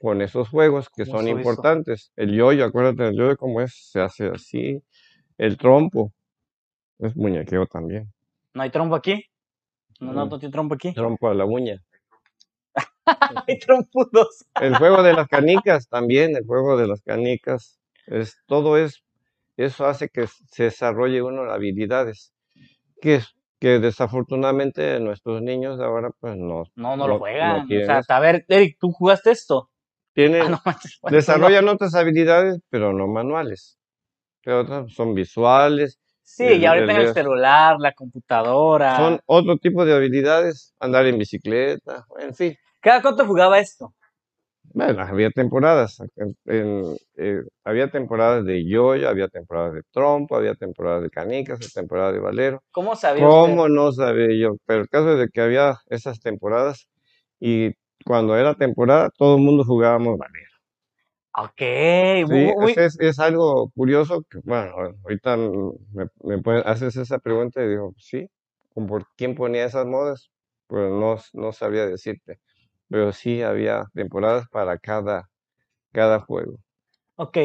con 0.00 0.22
esos 0.22 0.48
juegos 0.48 0.88
que 0.94 1.04
son 1.06 1.26
eso. 1.28 1.36
importantes. 1.38 2.12
El 2.16 2.34
yoyo, 2.36 2.64
acuérdate 2.64 3.04
del 3.04 3.16
yoyo 3.16 3.36
cómo 3.36 3.60
es, 3.60 3.72
se 3.90 4.00
hace 4.00 4.28
así. 4.28 4.82
El 5.38 5.56
trompo 5.56 6.12
es 6.98 7.16
muñequeo 7.16 7.66
también. 7.66 8.12
¿No 8.54 8.62
hay 8.62 8.70
trompo 8.70 8.94
aquí? 8.94 9.24
No, 10.00 10.12
no, 10.12 10.26
Mm. 10.26 10.28
no 10.30 10.50
trompo 10.50 10.74
aquí. 10.74 10.92
Trompo 10.92 11.28
a 11.28 11.34
la 11.34 11.44
uña. 11.44 11.82
Hay 13.48 13.58
trompudos. 13.58 14.44
El 14.60 14.76
juego 14.76 15.02
de 15.02 15.12
las 15.12 15.28
canicas 15.28 15.88
también, 15.88 16.36
el 16.36 16.44
juego 16.44 16.76
de 16.76 16.86
las 16.86 17.02
canicas, 17.02 17.78
es, 18.06 18.36
todo 18.46 18.76
es, 18.78 19.02
eso 19.56 19.86
hace 19.86 20.08
que 20.08 20.26
se 20.26 20.64
desarrolle 20.64 21.22
uno 21.22 21.50
habilidades 21.50 22.32
que, 23.00 23.16
es- 23.16 23.34
que 23.60 23.78
desafortunadamente 23.78 24.98
nuestros 25.00 25.42
niños 25.42 25.80
ahora 25.80 26.10
pues 26.20 26.36
no, 26.36 26.64
No, 26.76 26.96
no 26.96 27.08
lo 27.08 27.18
juegan. 27.18 27.68
no 27.68 27.82
o 27.82 27.84
sea, 27.84 28.02
a 28.08 28.20
ver, 28.20 28.44
Eric, 28.48 28.78
¿tú 28.80 28.92
jugaste 28.92 29.30
esto? 29.30 29.70
Ah, 30.06 30.14
Tienen, 30.14 30.50
no 30.52 30.60
pues 30.64 30.94
no. 31.02 31.10
desarrollan 31.10 31.68
otras 31.68 31.94
habilidades, 31.96 32.60
pero 32.70 32.92
no 32.92 33.08
manuales. 33.08 33.78
Pero 34.44 34.60
otras 34.60 34.92
son 34.92 35.14
visuales, 35.14 35.98
Sí, 36.22 36.44
el- 36.46 36.62
y 36.62 36.66
ahorita 36.66 36.92
el- 36.92 37.06
el 37.08 37.14
celular, 37.14 37.76
la 37.78 37.92
computadora. 37.92 38.96
son 38.96 39.20
otro 39.26 39.56
tipo 39.58 39.84
de 39.84 39.94
habilidades, 39.94 40.74
andar 40.78 41.06
en 41.06 41.18
bicicleta, 41.18 42.04
en 42.18 42.34
fin. 42.34 42.56
¿Cada 42.80 43.02
cuánto 43.02 43.26
jugaba 43.26 43.58
esto? 43.58 43.94
Bueno, 44.72 45.02
había 45.02 45.30
temporadas, 45.30 46.00
en- 46.16 46.36
en, 46.46 46.96
eh, 47.16 47.42
había 47.62 47.90
temporadas 47.90 48.44
de 48.44 48.64
yoyo, 48.68 49.08
había 49.08 49.28
temporadas 49.28 49.74
de 49.74 49.82
trompo, 49.92 50.36
había 50.36 50.54
temporadas 50.54 51.02
de 51.02 51.10
canicas, 51.10 51.58
había 51.60 51.68
temporadas 51.72 52.14
de 52.14 52.18
valero. 52.20 52.62
¿Cómo 52.72 52.96
sabía 52.96 53.24
¿Cómo 53.24 53.62
usted? 53.62 53.74
no 53.74 53.92
sabía 53.92 54.28
yo? 54.36 54.56
Pero 54.66 54.82
el 54.82 54.88
caso 54.88 55.12
es 55.12 55.18
de 55.20 55.28
que 55.28 55.40
había 55.42 55.76
esas 55.90 56.18
temporadas 56.20 56.88
y 57.38 57.70
cuando 58.04 58.36
era 58.36 58.54
temporada 58.54 59.10
todo 59.16 59.36
el 59.36 59.42
mundo 59.42 59.64
jugábamos 59.64 60.18
valero. 60.18 60.50
Ok, 61.36 61.60
Sí, 62.26 62.32
muy- 62.60 62.74
es, 62.76 62.98
es 63.00 63.18
algo 63.18 63.68
curioso 63.74 64.22
que, 64.30 64.38
bueno, 64.44 64.72
ahorita 65.04 65.36
me, 65.36 66.06
me 66.22 66.38
pueden- 66.42 66.62
haces 66.66 66.96
esa 66.96 67.18
pregunta 67.18 67.62
y 67.62 67.68
digo, 67.68 67.92
sí, 67.98 68.28
¿con 68.72 68.86
¿por 68.86 69.06
quién 69.16 69.34
ponía 69.34 69.64
esas 69.66 69.86
modas? 69.86 70.30
Pues 70.66 70.90
no, 70.90 71.16
no 71.34 71.52
sabía 71.52 71.86
decirte, 71.86 72.40
pero 72.88 73.12
sí 73.12 73.42
había 73.42 73.84
temporadas 73.94 74.46
para 74.50 74.78
cada, 74.78 75.28
cada 75.92 76.20
juego. 76.20 76.58
ok. 77.16 77.38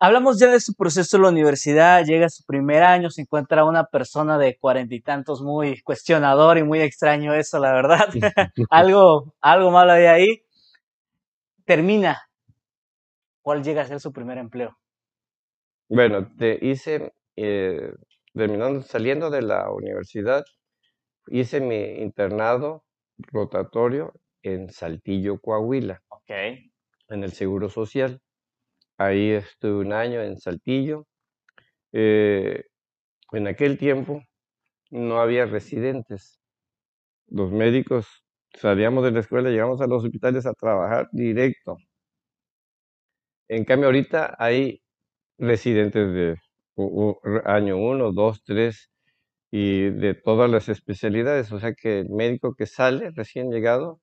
Hablamos 0.00 0.38
ya 0.40 0.48
de 0.50 0.60
su 0.60 0.74
proceso 0.74 1.16
en 1.18 1.24
la 1.24 1.28
universidad, 1.30 2.04
llega 2.04 2.26
a 2.26 2.30
su 2.30 2.44
primer 2.44 2.82
año, 2.84 3.10
se 3.10 3.22
encuentra 3.22 3.64
una 3.64 3.84
persona 3.86 4.38
de 4.38 4.58
cuarenta 4.58 4.94
y 4.94 5.00
tantos 5.02 5.42
muy 5.42 5.80
cuestionador 5.82 6.58
y 6.58 6.64
muy 6.64 6.80
extraño 6.82 7.34
eso, 7.34 7.58
la 7.60 7.72
verdad. 7.72 8.08
algo, 8.70 9.34
algo 9.40 9.70
malo 9.72 9.92
hay 9.92 10.06
ahí. 10.06 10.42
Termina. 11.64 12.12
¿Cuál 13.42 13.62
llega 13.62 13.82
a 13.82 13.86
ser 13.86 14.00
su 14.00 14.12
primer 14.14 14.38
empleo? 14.38 14.78
Bueno, 15.88 16.30
te 16.36 16.58
hice, 16.62 17.12
eh, 17.36 17.92
terminando, 18.34 18.82
saliendo 18.82 19.28
de 19.30 19.42
la 19.42 19.70
universidad, 19.70 20.44
hice 21.28 21.60
mi 21.60 21.76
internado 22.02 22.84
rotatorio 23.32 24.12
en 24.42 24.70
Saltillo, 24.70 25.40
Coahuila, 25.40 26.02
Ok. 26.08 26.30
en 27.08 27.24
el 27.24 27.32
Seguro 27.32 27.68
Social. 27.68 28.20
Ahí 28.98 29.30
estuve 29.32 29.80
un 29.86 29.92
año 29.94 30.22
en 30.22 30.38
Saltillo. 30.38 31.06
Eh, 31.92 32.64
en 33.32 33.48
aquel 33.48 33.78
tiempo 33.78 34.22
no 34.90 35.20
había 35.20 35.46
residentes. 35.46 36.40
Los 37.28 37.52
médicos 37.52 38.08
salíamos 38.54 39.04
de 39.04 39.12
la 39.12 39.20
escuela, 39.20 39.50
llegamos 39.50 39.80
a 39.82 39.86
los 39.86 40.04
hospitales 40.04 40.46
a 40.46 40.54
trabajar 40.54 41.08
directo. 41.12 41.76
En 43.50 43.64
cambio, 43.64 43.86
ahorita 43.88 44.36
hay 44.38 44.80
residentes 45.36 46.12
de 46.14 46.36
año 47.44 47.78
1, 47.78 48.12
2, 48.12 48.44
3 48.44 48.90
y 49.50 49.90
de 49.90 50.14
todas 50.14 50.48
las 50.48 50.68
especialidades. 50.68 51.50
O 51.50 51.58
sea 51.58 51.74
que 51.74 51.98
el 52.00 52.10
médico 52.10 52.54
que 52.54 52.66
sale 52.66 53.10
recién 53.10 53.50
llegado, 53.50 54.00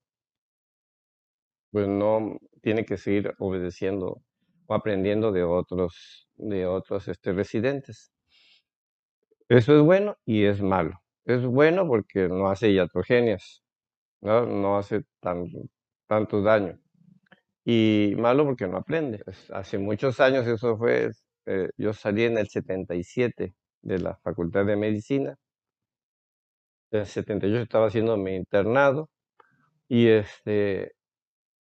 pues 1.72 1.88
no 1.88 2.38
tiene 2.62 2.84
que 2.86 2.98
seguir 2.98 3.36
obedeciendo 3.40 4.22
o 4.66 4.74
aprendiendo 4.74 5.32
de 5.32 5.44
otros, 5.44 6.28
de 6.36 6.66
otros 6.66 7.08
este, 7.08 7.32
residentes. 7.32 8.12
Eso 9.48 9.78
es 9.78 9.82
bueno 9.82 10.18
y 10.26 10.44
es 10.44 10.62
malo. 10.62 11.00
Es 11.24 11.46
bueno 11.46 11.88
porque 11.88 12.28
no 12.28 12.50
hace 12.50 12.72
iatrogenias, 12.72 13.64
¿no? 14.20 14.46
No 14.46 14.78
hace 14.78 15.06
tan, 15.22 15.46
tanto 16.06 16.42
daño. 16.42 16.78
Y 17.70 18.16
malo 18.16 18.46
porque 18.46 18.66
no 18.66 18.78
aprende. 18.78 19.20
Pues, 19.26 19.52
hace 19.52 19.78
muchos 19.78 20.22
años 20.22 20.48
eso 20.48 20.78
fue, 20.78 21.12
eh, 21.46 21.70
yo 21.76 21.92
salí 21.92 22.24
en 22.24 22.38
el 22.38 22.48
77 22.48 23.54
de 23.82 24.00
la 24.00 24.16
Facultad 24.24 24.66
de 24.66 24.78
Medicina. 24.78 25.36
En 26.92 27.02
el 27.02 27.06
78 27.06 27.64
estaba 27.64 27.88
haciendo 27.88 28.16
mi 28.16 28.36
internado 28.36 29.10
y 29.90 30.08
este, 30.08 30.94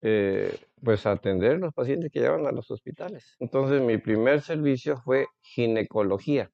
eh, 0.02 0.58
pues 0.82 1.06
atender 1.06 1.60
los 1.60 1.74
pacientes 1.74 2.10
que 2.14 2.22
llevan 2.22 2.47
a 2.47 2.54
los 2.54 2.72
hospitales. 2.72 3.36
Entonces 3.39 3.82
mi 3.82 3.97
primer 3.97 4.39
servicio 4.39 5.02
fue 5.04 5.28
ginecología. 5.41 6.50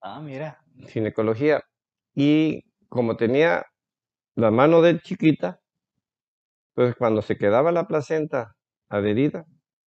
Ah, 0.00 0.20
mira. 0.20 0.62
ginecología. 0.86 1.60
Y 2.14 2.62
como 2.88 3.16
tenía 3.16 3.66
la 4.36 4.52
mano 4.52 4.80
de 4.80 5.00
chiquita, 5.00 5.60
pues 6.74 6.94
cuando 6.96 7.22
se 7.22 7.36
quedaba 7.36 7.72
la 7.72 7.86
placenta 7.86 8.56
adherida, 8.88 9.46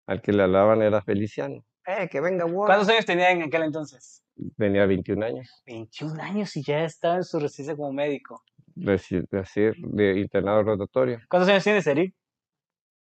al 0.07 0.21
que 0.21 0.31
le 0.33 0.43
hablaban 0.43 0.81
era 0.81 1.01
Feliciano. 1.01 1.63
¡Eh, 1.88 2.07
que 2.09 2.19
venga 2.21 2.45
Ward! 2.45 2.67
¿Cuántos 2.67 2.89
años 2.89 3.05
tenía 3.05 3.31
en 3.31 3.43
aquel 3.43 3.63
entonces? 3.63 4.23
Tenía 4.57 4.86
21 4.86 5.23
años, 5.23 5.49
21 5.65 6.19
años 6.21 6.55
y 6.57 6.63
ya 6.63 6.83
estaba 6.83 7.15
en 7.17 7.23
su 7.23 7.39
residencia 7.39 7.75
como 7.75 7.93
médico. 7.93 8.43
reci- 8.75 9.25
decir, 9.29 9.75
de 9.77 10.19
internado 10.19 10.63
rotatorio. 10.63 11.19
¿Cuántos 11.29 11.49
años 11.49 11.63
tiene 11.63 11.79
Eric? 11.86 12.13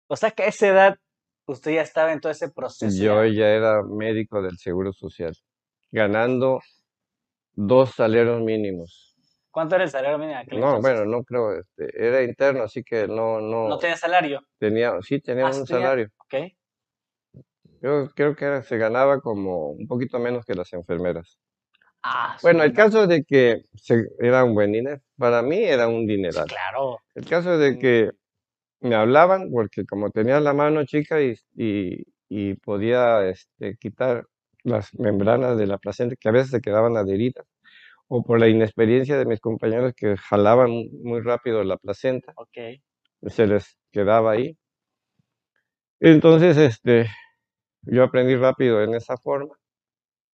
O 0.09 0.17
sea 0.17 0.31
que 0.31 0.45
a 0.45 0.47
esa 0.47 0.69
edad 0.69 0.97
usted 1.47 1.73
ya 1.75 1.83
estaba 1.83 2.13
en 2.13 2.21
todo 2.21 2.33
ese 2.33 2.51
proceso. 2.51 2.97
Yo 2.97 3.25
ya. 3.27 3.33
ya 3.41 3.49
era 3.49 3.83
médico 3.83 4.41
del 4.41 4.57
Seguro 4.59 4.93
Social, 4.93 5.35
ganando 5.91 6.61
dos 7.53 7.91
salarios 7.91 8.41
mínimos. 8.41 9.08
¿Cuánto 9.59 9.75
era 9.75 9.83
el 9.83 9.91
salario 9.91 10.19
mínimo 10.19 10.39
aquel 10.39 10.61
No, 10.61 10.77
entonces? 10.77 10.83
bueno, 10.95 11.11
no 11.11 11.25
creo, 11.25 11.53
este, 11.59 12.07
era 12.07 12.23
interno, 12.23 12.63
así 12.63 12.85
que 12.85 13.09
no, 13.09 13.41
no, 13.41 13.67
No 13.69 13.77
tenía 13.79 13.97
salario. 13.97 14.41
tenía, 14.57 14.93
sí 15.03 15.21
tenía 15.21 15.47
Ah, 15.47 15.49
un 15.49 15.55
sí 15.55 15.65
tenía- 15.65 15.81
salario. 15.83 16.09
Ok. 16.19 16.53
Yo 17.83 18.09
creo 18.15 18.37
que 18.37 18.45
era- 18.45 18.63
se 18.63 18.79
ganaba 18.79 19.21
como 19.21 19.71
un 19.71 19.89
poquito 19.89 20.21
menos 20.21 20.45
que 20.45 20.55
las 20.55 20.73
enfermeras. 20.75 21.41
Ah, 22.05 22.37
Bueno, 22.41 22.63
el 22.63 22.71
sí, 22.71 22.77
caso 22.77 23.09
de 23.09 23.25
que 23.25 23.63
se- 23.75 24.07
era 24.21 24.45
un 24.45 24.55
buen 24.55 24.71
dinero, 24.71 25.01
para 25.17 25.43
mí 25.43 25.65
era 25.65 25.89
un 25.89 26.03
sí, 26.03 26.07
dineral. 26.15 26.47
claro. 26.47 27.01
El 27.17 27.25
caso 27.27 27.59
de 27.59 27.73
Mm. 27.73 27.79
que 27.81 28.11
me 28.83 28.95
hablaban, 28.95 29.51
porque 29.51 29.85
como 29.87 30.11
tenía 30.11 30.39
la 30.39 30.53
mano 30.53 30.85
chica 30.85 31.21
y, 31.21 31.35
y, 31.57 32.05
y 32.29 32.55
podía 32.55 33.29
este, 33.29 33.77
quitar 33.77 34.25
las 34.63 34.95
membranas 34.95 35.59
de 35.59 35.67
la 35.67 35.79
placenta 35.79 36.15
que 36.15 36.29
a 36.29 36.33
veces 36.33 36.51
se 36.53 36.61
quedaban 36.61 36.97
adheridas, 36.97 37.45
o 38.09 38.23
por 38.23 38.41
la 38.41 38.49
inexperiencia 38.49 39.19
de 39.19 39.27
mis 39.27 39.41
compañeros 39.41 39.93
que 39.97 40.17
jalaban 40.17 40.71
muy 41.03 41.21
rápido 41.21 41.63
la 41.65 41.77
placenta, 41.77 42.35
se 43.27 43.47
les 43.47 43.77
quedaba 43.93 44.33
ahí. 44.33 44.57
Entonces, 46.01 46.57
este, 46.57 47.07
yo 47.83 48.05
aprendí 48.05 48.37
rápido 48.37 48.83
en 48.83 48.95
esa 48.95 49.17
forma 49.19 49.55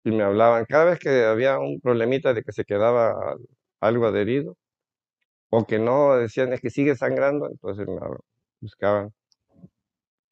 y 0.04 0.12
me 0.12 0.24
hablaban 0.24 0.66
cada 0.66 0.86
vez 0.86 1.00
que 1.00 1.26
había 1.26 1.60
un 1.60 1.82
problemita 1.82 2.34
de 2.34 2.44
que 2.44 2.54
se 2.54 2.66
quedaba 2.66 3.36
algo 3.82 4.08
adherido 4.08 4.58
o 5.50 5.66
que 5.66 5.80
no 5.80 6.16
decían 6.18 6.54
es 6.54 6.62
que 6.62 6.70
sigue 6.72 6.96
sangrando, 6.96 7.48
entonces 7.50 7.88
me 7.88 8.00
buscaban. 8.62 9.12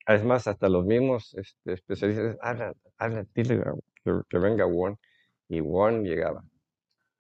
Es 0.08 0.24
más, 0.24 0.48
hasta 0.48 0.70
los 0.70 0.86
mismos 0.86 1.34
este, 1.36 1.74
especialistas, 1.74 2.38
habla, 2.42 2.74
habla, 2.98 3.26
dile 3.34 3.64
que, 4.04 4.12
que 4.30 4.38
venga 4.40 4.66
Juan. 4.66 4.98
Y 5.50 5.60
Juan 5.60 6.04
llegaba 6.04 6.44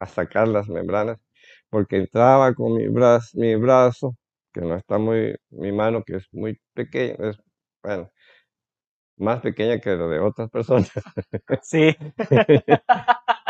a 0.01 0.07
sacar 0.07 0.47
las 0.49 0.69
membranas 0.69 1.19
porque 1.69 1.97
entraba 1.97 2.53
con 2.55 2.75
mi 2.75 2.87
brazo, 2.89 3.29
mi 3.39 3.55
brazo, 3.55 4.15
que 4.53 4.61
no 4.61 4.75
está 4.77 4.99
muy, 4.99 5.35
mi 5.51 5.71
mano 5.73 6.03
que 6.03 6.17
es 6.17 6.25
muy 6.33 6.59
pequeña, 6.75 7.15
es, 7.29 7.37
bueno, 7.83 8.11
más 9.17 9.41
pequeña 9.41 9.79
que 9.79 9.95
la 9.95 10.07
de 10.07 10.19
otras 10.19 10.49
personas. 10.49 10.91
Sí. 11.63 11.95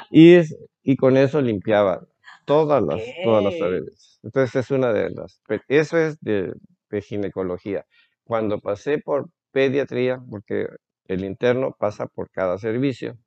y, 0.09 0.35
es- 0.35 0.57
y 0.83 0.95
con 0.97 1.17
eso 1.17 1.41
limpiaba 1.41 2.05
todas 2.45 2.81
las, 2.83 3.15
todas 3.21 3.43
las 3.43 3.55
paredes. 3.55 4.19
Entonces 4.23 4.55
es 4.65 4.71
una 4.71 4.93
de 4.93 5.09
las, 5.11 5.41
eso 5.67 5.97
es 5.97 6.19
de, 6.21 6.53
de 6.89 7.01
ginecología. 7.01 7.85
Cuando 8.23 8.59
pasé 8.59 8.99
por 8.99 9.29
pediatría, 9.51 10.19
porque 10.29 10.67
el 11.07 11.25
interno 11.25 11.75
pasa 11.79 12.07
por 12.07 12.29
cada 12.31 12.57
servicio, 12.57 13.17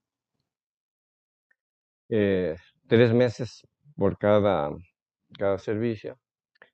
eh, 2.09 2.57
tres 2.87 3.12
meses 3.12 3.66
por 3.97 4.18
cada, 4.18 4.70
cada 5.39 5.59
servicio. 5.59 6.18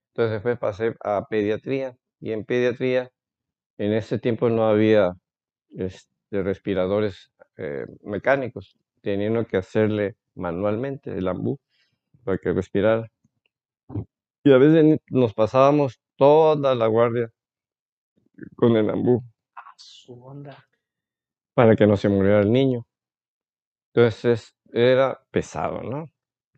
Entonces 0.08 0.32
después 0.32 0.58
pasé 0.58 0.94
a 1.04 1.26
pediatría 1.28 1.96
y 2.20 2.32
en 2.32 2.44
pediatría 2.44 3.10
en 3.78 3.92
ese 3.92 4.18
tiempo 4.18 4.50
no 4.50 4.68
había 4.68 5.12
este, 5.70 6.42
respiradores 6.42 7.32
eh, 7.56 7.86
mecánicos, 8.02 8.76
tenía 9.00 9.30
uno 9.30 9.46
que 9.46 9.56
hacerle 9.56 10.16
manualmente 10.34 11.16
el 11.16 11.28
ambú 11.28 11.58
para 12.24 12.38
que 12.38 12.52
respirara. 12.52 13.10
Y 14.44 14.52
a 14.52 14.58
veces 14.58 15.00
nos 15.10 15.34
pasábamos 15.34 16.00
toda 16.16 16.74
la 16.74 16.86
guardia 16.86 17.30
con 18.56 18.76
el 18.76 18.90
ambú 18.90 19.22
su 19.80 20.22
onda. 20.24 20.66
para 21.54 21.76
que 21.76 21.86
no 21.86 21.96
se 21.96 22.08
muriera 22.08 22.40
el 22.40 22.52
niño. 22.52 22.86
Entonces 23.92 24.54
era 24.72 25.20
pesado, 25.30 25.82
¿no? 25.82 26.06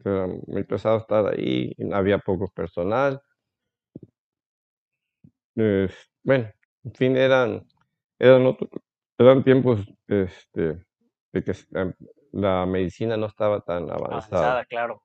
Era 0.05 0.27
muy 0.47 0.65
pesado 0.65 0.99
estar 0.99 1.27
ahí, 1.35 1.73
había 1.93 2.19
poco 2.19 2.49
personal. 2.55 3.21
Eh, 5.57 5.89
bueno, 6.23 6.51
en 6.85 6.95
fin, 6.95 7.17
eran, 7.17 7.67
eran, 8.19 8.47
otro- 8.47 8.69
eran 9.19 9.45
tiempos 9.45 9.81
este, 10.09 10.85
de 11.33 11.45
que 11.45 11.53
em, 11.75 11.93
la 12.33 12.67
medicina 12.67 13.17
no 13.17 13.27
estaba 13.27 13.61
tan 13.61 13.91
avanzada. 13.91 14.15
Avanzada, 14.15 14.65
claro. 14.67 15.03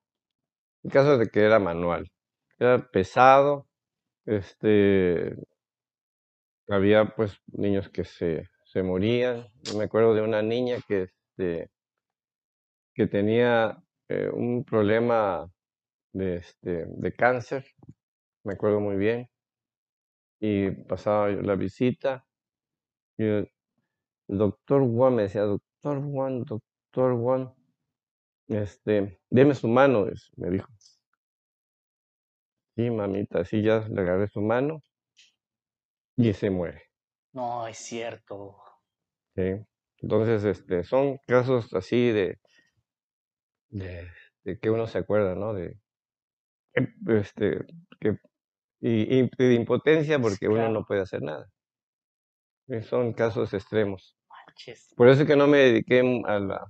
En 0.84 0.90
caso 0.90 1.18
de 1.18 1.28
que 1.28 1.40
era 1.44 1.58
manual, 1.60 2.10
era 2.58 2.78
pesado, 2.90 3.68
este, 4.26 5.36
había 6.68 7.06
pues 7.16 7.38
niños 7.48 7.88
que 7.88 8.04
se, 8.04 8.48
se 8.64 8.82
morían. 8.82 9.48
Yo 9.62 9.76
me 9.78 9.84
acuerdo 9.84 10.14
de 10.14 10.22
una 10.22 10.42
niña 10.42 10.76
que, 10.86 11.02
este, 11.04 11.70
que 12.98 13.06
tenía 13.06 13.80
eh, 14.08 14.28
un 14.28 14.64
problema 14.64 15.48
de, 16.12 16.38
este, 16.38 16.84
de 16.84 17.12
cáncer, 17.12 17.64
me 18.42 18.54
acuerdo 18.54 18.80
muy 18.80 18.96
bien, 18.96 19.30
y 20.40 20.72
pasaba 20.72 21.28
la 21.28 21.54
visita, 21.54 22.26
y 23.16 23.22
el 23.22 23.52
doctor 24.26 24.82
Juan 24.82 25.14
me 25.14 25.22
decía, 25.22 25.42
doctor 25.42 26.02
Juan, 26.10 26.42
doctor 26.42 27.16
Juan, 27.16 27.54
este, 28.48 29.20
deme 29.30 29.54
su 29.54 29.68
mano, 29.68 30.06
me 30.36 30.50
dijo. 30.50 30.68
Sí, 32.74 32.90
mamita, 32.90 33.42
así 33.42 33.62
ya 33.62 33.86
le 33.88 34.00
agarré 34.00 34.26
su 34.26 34.40
mano 34.40 34.82
y 36.16 36.32
se 36.32 36.50
muere. 36.50 36.82
No, 37.32 37.64
es 37.68 37.78
cierto. 37.78 38.56
¿sí? 39.36 39.52
Entonces, 39.98 40.42
este, 40.42 40.82
son 40.82 41.18
casos 41.28 41.72
así 41.74 42.10
de, 42.10 42.40
de, 43.70 44.08
de 44.44 44.58
que 44.58 44.70
uno 44.70 44.86
se 44.86 44.98
acuerda, 44.98 45.34
¿no? 45.34 45.54
De, 45.54 45.76
este, 47.08 47.66
que, 48.00 48.18
y, 48.80 49.20
y 49.20 49.30
de 49.36 49.54
impotencia 49.54 50.18
porque 50.18 50.48
uno 50.48 50.68
no 50.68 50.84
puede 50.84 51.02
hacer 51.02 51.22
nada. 51.22 51.48
Eh, 52.68 52.82
Son 52.82 53.12
casos 53.12 53.54
extremos. 53.54 54.16
Manches. 54.28 54.92
Por 54.96 55.08
eso 55.08 55.22
es 55.22 55.28
que 55.28 55.36
no 55.36 55.46
me 55.46 55.58
dediqué 55.58 56.00
a 56.26 56.38
la, 56.38 56.66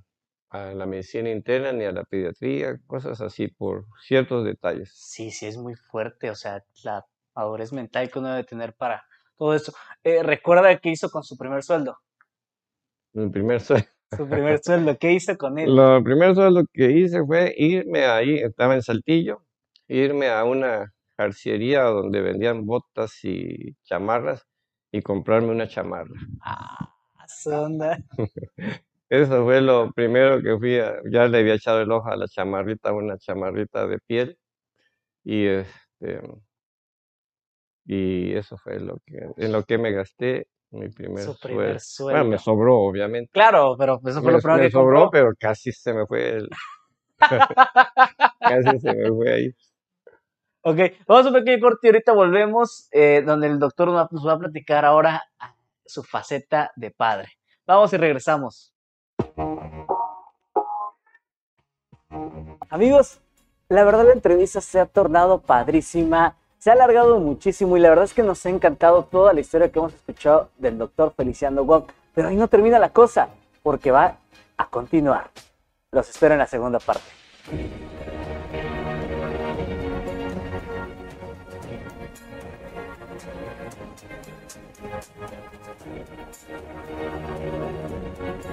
a 0.50 0.58
la 0.72 0.86
medicina 0.86 1.30
interna 1.30 1.72
ni 1.72 1.84
a 1.84 1.92
la 1.92 2.04
pediatría, 2.04 2.78
cosas 2.86 3.20
así, 3.20 3.48
por 3.48 3.86
ciertos 4.06 4.44
detalles. 4.44 4.90
Sí, 4.94 5.30
sí, 5.30 5.46
es 5.46 5.56
muy 5.56 5.74
fuerte, 5.74 6.30
o 6.30 6.34
sea, 6.34 6.64
la 6.84 7.04
madurez 7.34 7.72
mental 7.72 8.10
que 8.10 8.18
uno 8.18 8.30
debe 8.30 8.44
tener 8.44 8.74
para 8.74 9.04
todo 9.36 9.54
eso. 9.54 9.72
Eh, 10.02 10.22
¿recuerda 10.22 10.78
qué 10.78 10.90
hizo 10.90 11.10
con 11.10 11.22
su 11.22 11.36
primer 11.36 11.62
sueldo? 11.62 11.98
Mi 13.12 13.28
primer 13.28 13.60
sueldo. 13.60 13.88
Su 14.16 14.28
primer 14.28 14.58
sueldo, 14.62 14.96
¿qué 14.98 15.12
hizo 15.12 15.36
con 15.36 15.58
él? 15.58 15.74
Lo 15.74 16.02
primer 16.02 16.34
sueldo 16.34 16.64
que 16.72 16.90
hice 16.92 17.24
fue 17.24 17.54
irme 17.56 18.04
ahí, 18.04 18.36
estaba 18.36 18.74
en 18.74 18.82
Saltillo, 18.82 19.42
irme 19.88 20.28
a 20.28 20.44
una 20.44 20.92
jarciería 21.16 21.82
donde 21.84 22.20
vendían 22.20 22.64
botas 22.64 23.24
y 23.24 23.74
chamarras 23.84 24.46
y 24.92 25.02
comprarme 25.02 25.50
una 25.50 25.68
chamarra. 25.68 26.14
Ah, 26.40 26.94
su 27.26 27.50
onda. 27.50 27.98
Eso 29.10 29.44
fue 29.44 29.62
lo 29.62 29.90
primero 29.92 30.42
que 30.42 30.58
fui 30.58 30.78
a, 30.78 31.00
ya 31.10 31.26
le 31.28 31.38
había 31.38 31.54
echado 31.54 31.80
el 31.80 31.90
ojo 31.90 32.08
a 32.10 32.16
la 32.16 32.28
chamarrita, 32.28 32.92
una 32.92 33.16
chamarrita 33.16 33.86
de 33.86 33.98
piel 34.00 34.38
y 35.24 35.46
este 35.46 36.20
y 37.86 38.34
eso 38.34 38.58
fue 38.58 38.78
lo 38.80 38.98
que 39.06 39.30
en 39.38 39.52
lo 39.52 39.64
que 39.64 39.78
me 39.78 39.92
gasté 39.92 40.46
mi 40.70 40.88
primer 40.88 41.24
Su 41.24 41.38
primer 41.38 41.80
sueldo. 41.80 42.18
Bueno, 42.18 42.30
me 42.30 42.38
sobró, 42.38 42.76
obviamente. 42.78 43.30
Claro, 43.32 43.76
pero 43.78 44.00
eso 44.04 44.20
fue 44.22 44.32
Me, 44.32 44.32
lo 44.32 44.40
primero 44.40 44.62
me 44.62 44.70
sobró, 44.70 45.00
compró. 45.02 45.10
pero 45.10 45.30
casi 45.38 45.72
se 45.72 45.92
me 45.94 46.06
fue 46.06 46.36
el, 46.36 46.48
casi 48.38 48.78
se 48.78 48.94
me 48.94 49.08
fue 49.08 49.32
ahí. 49.32 49.54
Ok, 50.62 50.78
vamos 51.06 51.26
a 51.26 51.28
un 51.28 51.34
pequeño 51.34 51.60
corte 51.62 51.86
y 51.86 51.88
ahorita 51.88 52.12
volvemos, 52.12 52.88
eh, 52.92 53.22
donde 53.24 53.46
el 53.46 53.58
doctor 53.58 53.88
nos 53.88 54.26
va 54.26 54.32
a 54.32 54.38
platicar 54.38 54.84
ahora 54.84 55.22
su 55.86 56.02
faceta 56.02 56.70
de 56.76 56.90
padre. 56.90 57.28
Vamos 57.66 57.92
y 57.92 57.96
regresamos. 57.96 58.74
Amigos, 62.68 63.20
la 63.68 63.84
verdad 63.84 64.06
la 64.06 64.12
entrevista 64.12 64.60
se 64.60 64.80
ha 64.80 64.86
tornado 64.86 65.40
padrísima, 65.40 66.36
se 66.58 66.70
ha 66.70 66.72
alargado 66.72 67.18
muchísimo 67.20 67.76
y 67.76 67.80
la 67.80 67.88
verdad 67.88 68.04
es 68.04 68.14
que 68.14 68.22
nos 68.22 68.44
ha 68.44 68.50
encantado 68.50 69.04
toda 69.04 69.32
la 69.32 69.40
historia 69.40 69.70
que 69.70 69.78
hemos 69.78 69.94
escuchado 69.94 70.50
del 70.58 70.78
doctor 70.78 71.12
Feliciano 71.16 71.64
Wong. 71.64 71.84
Pero 72.14 72.28
ahí 72.28 72.36
no 72.36 72.48
termina 72.48 72.78
la 72.78 72.90
cosa, 72.90 73.28
porque 73.62 73.90
va 73.90 74.16
a 74.56 74.66
continuar. 74.66 75.30
Los 75.92 76.08
espero 76.10 76.34
en 76.34 76.38
la 76.38 76.46
segunda 76.46 76.80
parte. 76.80 77.87